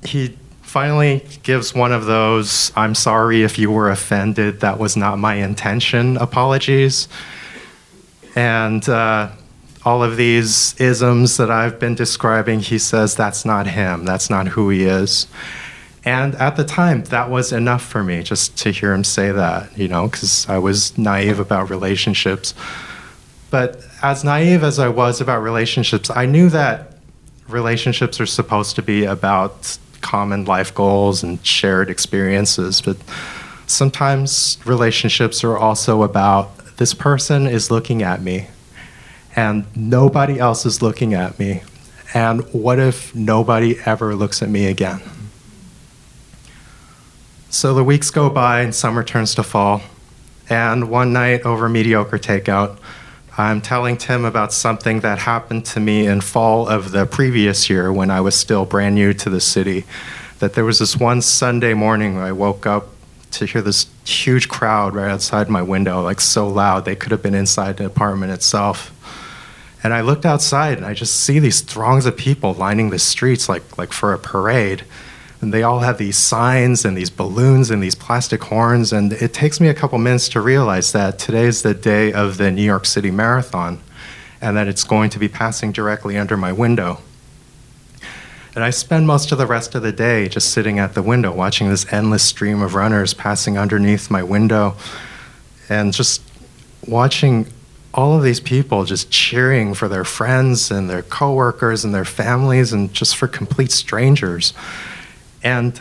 he 0.05 0.37
finally 0.62 1.25
gives 1.43 1.75
one 1.75 1.93
of 1.93 2.07
those 2.07 2.73
"I'm 2.77 2.95
sorry 2.95 3.43
if 3.43 3.59
you 3.59 3.71
were 3.71 3.91
offended. 3.91 4.61
That 4.61 4.79
was 4.79 4.97
not 4.97 5.19
my 5.19 5.35
intention." 5.35 6.17
Apologies, 6.17 7.09
and. 8.37 8.88
Uh, 8.88 9.29
all 9.85 10.03
of 10.05 10.17
these 10.17 10.81
isms 10.81 11.37
that 11.38 11.51
I've 11.51 11.81
been 11.81 11.95
describing, 11.95 12.61
he 12.61 12.79
says 12.79 13.17
that's 13.17 13.45
not 13.45 13.67
him. 13.67 14.05
That's 14.05 14.31
not 14.31 14.47
who 14.49 14.71
he 14.71 14.85
is. 14.85 15.27
And 16.05 16.35
at 16.37 16.57
the 16.57 16.65
time, 16.65 17.05
that 17.05 17.31
was 17.31 17.53
enough 17.53 17.83
for 17.83 18.03
me 18.03 18.23
just 18.23 18.57
to 18.59 18.71
hear 18.71 18.93
him 18.93 19.05
say 19.05 19.31
that, 19.31 19.77
you 19.77 19.88
know, 19.88 20.09
because 20.09 20.49
I 20.49 20.59
was 20.59 20.97
naive 20.99 21.38
about 21.38 21.71
relationships. 21.71 22.55
But 23.53 23.85
as 24.01 24.25
naive 24.25 24.65
as 24.65 24.79
I 24.79 24.88
was 24.88 25.21
about 25.21 25.43
relationships, 25.43 26.09
I 26.09 26.25
knew 26.25 26.49
that 26.49 26.95
relationships 27.47 28.19
are 28.19 28.25
supposed 28.25 28.77
to 28.77 28.83
be 28.83 29.05
about 29.05 29.77
common 30.01 30.47
life 30.47 30.75
goals 30.75 31.23
and 31.23 31.45
shared 31.45 31.91
experiences. 31.91 32.81
But 32.81 32.97
sometimes 33.67 34.57
relationships 34.65 35.45
are 35.45 35.59
also 35.59 36.03
about 36.03 36.77
this 36.79 36.95
person 36.95 37.47
is 37.47 37.71
looking 37.71 38.03
at 38.03 38.23
me 38.23 38.47
and 39.37 39.67
nobody 39.77 40.38
else 40.38 40.65
is 40.65 40.81
looking 40.81 41.12
at 41.12 41.38
me. 41.38 41.62
And 42.15 42.51
what 42.55 42.79
if 42.79 43.15
nobody 43.15 43.79
ever 43.85 44.15
looks 44.15 44.41
at 44.41 44.49
me 44.49 44.65
again? 44.65 45.03
So 47.51 47.75
the 47.75 47.85
weeks 47.85 48.09
go 48.09 48.31
by 48.31 48.62
and 48.62 48.75
summer 48.75 49.05
turns 49.05 49.35
to 49.35 49.43
fall. 49.43 49.83
And 50.49 50.88
one 50.88 51.12
night 51.12 51.43
over 51.43 51.69
mediocre 51.69 52.19
takeout, 52.19 52.79
I'm 53.38 53.62
telling 53.62 53.97
Tim 53.97 54.27
about 54.27 54.53
something 54.53 55.01
that 55.01 55.21
happened 55.21 55.64
to 55.66 55.81
me 55.81 56.07
in 56.07 56.21
fall 56.21 56.68
of 56.68 56.92
the 56.92 57.07
previous 57.07 57.71
year 57.71 57.90
when 57.90 58.11
I 58.11 58.21
was 58.21 58.35
still 58.35 58.66
brand 58.66 58.95
new 58.95 59.14
to 59.14 59.31
the 59.31 59.40
city. 59.40 59.85
That 60.40 60.53
there 60.53 60.66
was 60.66 60.81
this 60.81 60.99
one 60.99 61.23
Sunday 61.23 61.73
morning 61.73 62.18
I 62.18 62.33
woke 62.33 62.66
up 62.66 62.88
to 63.31 63.47
hear 63.47 63.62
this 63.62 63.87
huge 64.05 64.51
crowd 64.51 64.95
right 64.95 65.11
outside 65.11 65.49
my 65.49 65.62
window, 65.62 66.03
like 66.03 66.21
so 66.21 66.47
loud 66.47 66.85
they 66.85 66.95
could 66.95 67.11
have 67.11 67.23
been 67.23 67.35
inside 67.35 67.79
the 67.79 67.87
apartment 67.87 68.33
itself. 68.33 68.90
And 69.83 69.95
I 69.95 70.03
looked 70.03 70.27
outside 70.27 70.77
and 70.77 70.85
I 70.85 70.92
just 70.92 71.18
see 71.18 71.38
these 71.38 71.62
throngs 71.62 72.05
of 72.05 72.18
people 72.18 72.53
lining 72.53 72.90
the 72.90 72.99
streets 72.99 73.49
like, 73.49 73.79
like 73.79 73.95
for 73.95 74.12
a 74.12 74.18
parade. 74.18 74.85
And 75.42 75.52
they 75.52 75.64
all 75.64 75.81
have 75.81 75.98
these 75.98 76.16
signs 76.16 76.85
and 76.85 76.96
these 76.96 77.11
balloons 77.11 77.72
and 77.72 77.83
these 77.83 77.96
plastic 77.96 78.44
horns. 78.44 78.92
And 78.92 79.12
it 79.12 79.35
takes 79.35 79.61
me 79.61 79.68
a 79.68 79.74
couple 79.74 79.98
minutes 79.98 80.28
to 80.31 80.40
realize 80.40 80.92
that 80.92 81.18
today's 81.18 81.62
the 81.62 81.74
day 81.74 82.12
of 82.12 82.38
the 82.38 82.52
New 82.52 82.62
York 82.62 82.87
City 82.87 83.11
Marathon 83.11 83.81
and 84.40 84.57
that 84.57 84.68
it's 84.68 84.85
going 84.85 85.11
to 85.11 85.18
be 85.18 85.28
passing 85.28 85.72
directly 85.72 86.16
under 86.16 86.37
my 86.37 86.52
window. 86.52 87.00
And 88.55 88.62
I 88.62 88.70
spend 88.70 89.09
most 89.09 89.33
of 89.33 89.38
the 89.38 89.46
rest 89.46 89.74
of 89.74 89.83
the 89.83 89.90
day 89.90 90.28
just 90.28 90.52
sitting 90.52 90.78
at 90.78 90.94
the 90.94 91.02
window 91.02 91.33
watching 91.33 91.68
this 91.68 91.92
endless 91.92 92.22
stream 92.22 92.62
of 92.62 92.76
runners 92.76 93.12
passing 93.12 93.59
underneath 93.59 94.12
my 94.12 94.22
window 94.22 94.76
and 95.68 95.92
just 95.92 96.22
watching 96.87 97.48
all 97.94 98.16
of 98.16 98.22
these 98.22 98.40
people 98.40 98.85
just 98.85 99.11
cheering 99.11 99.74
for 99.74 99.88
their 99.88 100.05
friends 100.05 100.70
and 100.70 100.88
their 100.88 101.02
coworkers 101.02 101.85
and 101.85 101.92
their 101.92 102.05
families 102.05 102.72
and 102.72 102.92
just 102.94 103.16
for 103.16 103.26
complete 103.26 103.72
strangers. 103.72 104.55
And 105.42 105.81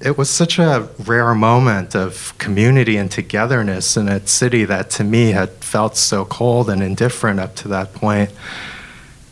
it 0.00 0.16
was 0.16 0.30
such 0.30 0.58
a 0.58 0.88
rare 1.04 1.34
moment 1.34 1.96
of 1.96 2.36
community 2.38 2.96
and 2.96 3.10
togetherness 3.10 3.96
in 3.96 4.08
a 4.08 4.24
city 4.26 4.64
that 4.64 4.90
to 4.90 5.04
me 5.04 5.32
had 5.32 5.50
felt 5.50 5.96
so 5.96 6.24
cold 6.24 6.70
and 6.70 6.82
indifferent 6.82 7.40
up 7.40 7.56
to 7.56 7.68
that 7.68 7.94
point. 7.94 8.30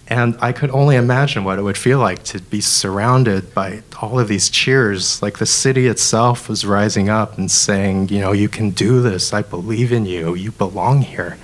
And 0.09 0.37
I 0.41 0.53
could 0.53 0.71
only 0.71 0.97
imagine 0.97 1.43
what 1.45 1.59
it 1.59 1.63
would 1.63 1.77
feel 1.77 1.99
like 1.99 2.23
to 2.25 2.41
be 2.41 2.61
surrounded 2.61 3.53
by 3.55 3.83
all 4.01 4.21
of 4.21 4.29
these 4.29 4.49
cheers. 4.49 5.21
Like 5.21 5.39
the 5.39 5.47
city 5.47 5.89
itself 5.89 6.49
was 6.49 6.65
rising 6.65 7.09
up 7.09 7.39
and 7.39 7.51
saying, 7.51 8.09
you 8.09 8.21
know, 8.21 8.33
you 8.33 8.49
can 8.49 8.71
do 8.71 9.03
this. 9.03 9.33
I 9.33 9.43
believe 9.43 9.93
in 9.93 10.07
you. 10.07 10.35
You 10.35 10.53
belong 10.53 11.03
here. 11.03 11.39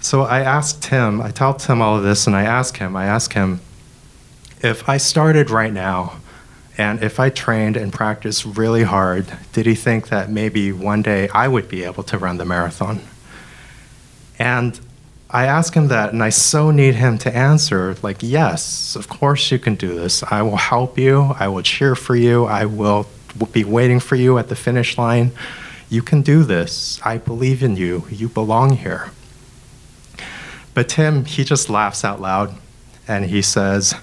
So 0.00 0.22
I 0.22 0.40
asked 0.40 0.86
him, 0.86 1.20
I 1.20 1.30
told 1.30 1.58
Tim 1.58 1.82
all 1.82 1.96
of 1.96 2.02
this, 2.02 2.26
and 2.26 2.34
I 2.34 2.42
asked 2.42 2.78
him, 2.78 2.96
I 2.96 3.06
asked 3.06 3.34
him, 3.34 3.60
if 4.62 4.88
I 4.88 4.96
started 4.96 5.50
right 5.50 5.72
now 5.72 6.19
and 6.80 7.02
if 7.02 7.20
I 7.20 7.28
trained 7.28 7.76
and 7.76 7.92
practiced 7.92 8.46
really 8.56 8.84
hard, 8.84 9.26
did 9.52 9.66
he 9.66 9.74
think 9.74 10.08
that 10.08 10.30
maybe 10.30 10.72
one 10.72 11.02
day 11.02 11.28
I 11.28 11.46
would 11.46 11.68
be 11.68 11.84
able 11.84 12.02
to 12.04 12.16
run 12.16 12.38
the 12.38 12.46
marathon? 12.46 13.02
And 14.38 14.80
I 15.28 15.44
ask 15.44 15.74
him 15.74 15.88
that, 15.88 16.14
and 16.14 16.22
I 16.22 16.30
so 16.30 16.70
need 16.70 16.94
him 16.94 17.18
to 17.18 17.36
answer, 17.36 17.96
like, 18.02 18.22
yes, 18.22 18.96
of 18.96 19.10
course 19.10 19.50
you 19.50 19.58
can 19.58 19.74
do 19.74 19.94
this. 19.94 20.22
I 20.22 20.40
will 20.40 20.56
help 20.56 20.96
you. 20.96 21.34
I 21.38 21.48
will 21.48 21.60
cheer 21.60 21.94
for 21.94 22.16
you. 22.16 22.46
I 22.46 22.64
will 22.64 23.06
be 23.52 23.62
waiting 23.62 24.00
for 24.00 24.16
you 24.16 24.38
at 24.38 24.48
the 24.48 24.56
finish 24.56 24.96
line. 24.96 25.32
You 25.90 26.00
can 26.00 26.22
do 26.22 26.44
this. 26.44 26.98
I 27.04 27.18
believe 27.18 27.62
in 27.62 27.76
you. 27.76 28.06
You 28.08 28.30
belong 28.30 28.78
here. 28.78 29.10
But 30.72 30.88
Tim, 30.88 31.26
he 31.26 31.44
just 31.44 31.68
laughs 31.68 32.06
out 32.06 32.22
loud 32.22 32.54
and 33.06 33.26
he 33.26 33.42
says, 33.42 33.94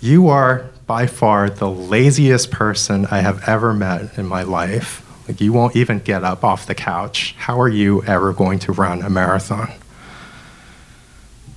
You 0.00 0.28
are 0.28 0.70
by 0.86 1.06
far 1.06 1.48
the 1.48 1.70
laziest 1.70 2.50
person 2.50 3.06
I 3.06 3.20
have 3.20 3.48
ever 3.48 3.72
met 3.72 4.18
in 4.18 4.26
my 4.26 4.42
life. 4.42 5.06
Like, 5.28 5.40
you 5.40 5.52
won't 5.52 5.76
even 5.76 6.00
get 6.00 6.24
up 6.24 6.44
off 6.44 6.66
the 6.66 6.74
couch. 6.74 7.34
How 7.38 7.60
are 7.60 7.68
you 7.68 8.02
ever 8.04 8.32
going 8.32 8.58
to 8.60 8.72
run 8.72 9.02
a 9.02 9.10
marathon? 9.10 9.72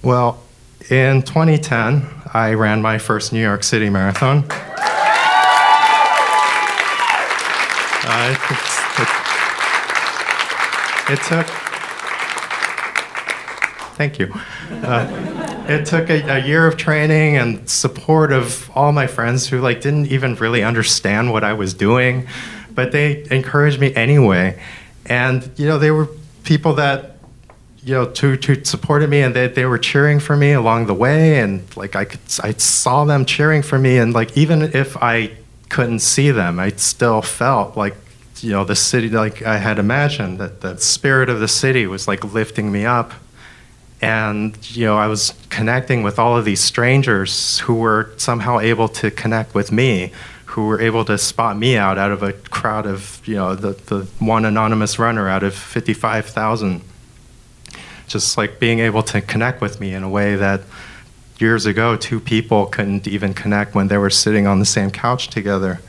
Well, 0.04 0.44
in 0.90 1.24
2010, 1.24 2.06
I 2.32 2.54
ran 2.54 2.82
my 2.82 3.00
first 3.00 3.34
New 3.34 3.42
York 3.42 3.64
City 3.64 3.90
marathon. 3.90 4.46
Uh, 8.08 8.36
it, 11.10 11.20
took 11.24 11.48
Thank 13.96 14.20
you. 14.20 14.34
Uh, 14.70 15.66
it 15.70 15.86
took 15.86 16.10
a, 16.10 16.22
a, 16.28 16.46
year 16.46 16.68
of 16.68 16.76
training 16.76 17.38
and 17.38 17.68
support 17.70 18.34
of 18.34 18.70
all 18.76 18.92
my 18.92 19.08
friends 19.08 19.48
who 19.48 19.62
like 19.62 19.80
didn't 19.80 20.08
even 20.08 20.36
really 20.36 20.64
understand 20.64 21.32
what 21.32 21.46
I 21.46 21.54
was 21.54 21.74
doing, 21.74 22.28
but 22.72 22.92
they 22.92 23.26
encouraged 23.32 23.80
me 23.80 23.96
anyway. 23.96 24.62
And 25.06 25.50
you 25.56 25.66
know, 25.66 25.78
they 25.78 25.92
were 25.92 26.10
people 26.44 26.74
that 26.74 27.16
you 27.84 27.94
know 27.94 28.06
to, 28.12 28.36
to 28.36 28.66
supported 28.66 29.10
me 29.10 29.22
and 29.22 29.34
they, 29.34 29.48
they 29.48 29.66
were 29.66 29.78
cheering 29.78 30.20
for 30.20 30.36
me 30.36 30.52
along 30.52 30.88
the 30.88 30.94
way 30.94 31.40
and 31.40 31.64
like 31.78 31.96
I 31.96 32.04
could 32.04 32.20
I 32.44 32.52
saw 32.54 33.06
them 33.06 33.24
cheering 33.24 33.62
for 33.62 33.80
me 33.80 33.98
and 33.98 34.14
like 34.14 34.36
even 34.36 34.62
if 34.62 34.98
I 34.98 35.32
couldn't 35.70 36.00
see 36.00 36.32
them, 36.32 36.60
I 36.60 36.72
still 36.72 37.22
felt 37.22 37.78
like 37.78 37.96
you 38.42 38.52
know 38.52 38.66
the 38.66 38.76
city 38.76 39.10
like 39.10 39.42
I 39.44 39.58
had 39.58 39.80
imagined 39.80 40.40
that 40.40 40.60
the 40.60 40.78
spirit 40.78 41.30
of 41.30 41.40
the 41.40 41.48
city 41.48 41.88
was 41.88 42.10
like 42.10 42.34
lifting 42.34 42.74
me 42.74 42.86
up 42.86 43.14
and 44.06 44.70
you 44.78 44.86
know 44.86 44.98
i 44.98 45.08
was 45.08 45.34
connecting 45.50 46.04
with 46.04 46.20
all 46.20 46.38
of 46.38 46.46
these 46.46 46.62
strangers 46.62 47.60
who 47.60 47.74
were 47.74 48.12
somehow 48.18 48.60
able 48.60 48.88
to 48.88 49.10
connect 49.10 49.56
with 49.56 49.72
me 49.72 50.12
who 50.46 50.68
were 50.68 50.80
able 50.80 51.04
to 51.04 51.18
spot 51.18 51.58
me 51.58 51.76
out 51.76 51.98
out 51.98 52.12
of 52.12 52.22
a 52.22 52.32
crowd 52.32 52.86
of 52.86 53.20
you 53.26 53.34
know 53.34 53.56
the, 53.56 53.72
the 53.88 54.06
one 54.20 54.46
anonymous 54.46 55.00
runner 55.00 55.28
out 55.28 55.42
of 55.42 55.56
55000 55.56 56.82
just 58.08 58.38
like 58.38 58.60
being 58.60 58.80
able 58.80 59.02
to 59.02 59.22
connect 59.22 59.60
with 59.60 59.80
me 59.80 59.96
in 59.96 60.04
a 60.04 60.10
way 60.10 60.36
that 60.36 60.62
years 61.40 61.66
ago 61.66 61.98
two 61.98 62.20
people 62.20 62.68
couldn't 62.68 63.08
even 63.08 63.34
connect 63.34 63.74
when 63.74 63.88
they 63.88 63.98
were 63.98 64.12
sitting 64.12 64.46
on 64.46 64.60
the 64.60 64.66
same 64.66 64.92
couch 64.92 65.30
together. 65.30 65.82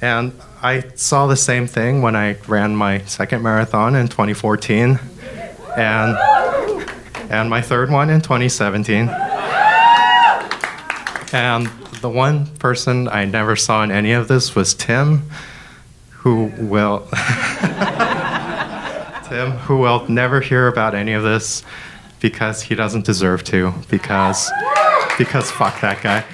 And 0.00 0.32
i 0.62 0.84
saw 0.94 1.26
the 1.26 1.36
same 1.36 1.66
thing 1.66 2.02
when 2.02 2.14
i 2.14 2.36
ran 2.46 2.76
my 2.76 2.98
second 3.00 3.42
marathon 3.42 3.96
in 3.96 4.06
2014 4.06 5.00
and 5.76 6.16
and 7.32 7.48
my 7.48 7.62
third 7.62 7.90
one 7.90 8.10
in 8.10 8.20
2017. 8.20 9.08
And 11.32 11.66
the 12.02 12.10
one 12.10 12.46
person 12.58 13.08
I 13.08 13.24
never 13.24 13.56
saw 13.56 13.82
in 13.82 13.90
any 13.90 14.12
of 14.12 14.28
this 14.28 14.54
was 14.54 14.74
Tim, 14.74 15.22
who 16.10 16.52
will 16.58 17.08
Tim, 19.24 19.52
who 19.62 19.78
will 19.78 20.06
never 20.08 20.42
hear 20.42 20.68
about 20.68 20.94
any 20.94 21.14
of 21.14 21.22
this 21.22 21.64
because 22.20 22.60
he 22.62 22.74
doesn't 22.74 23.06
deserve 23.06 23.44
to, 23.44 23.72
because 23.88 24.50
because 25.16 25.50
fuck 25.50 25.80
that 25.80 26.02
guy. 26.02 26.24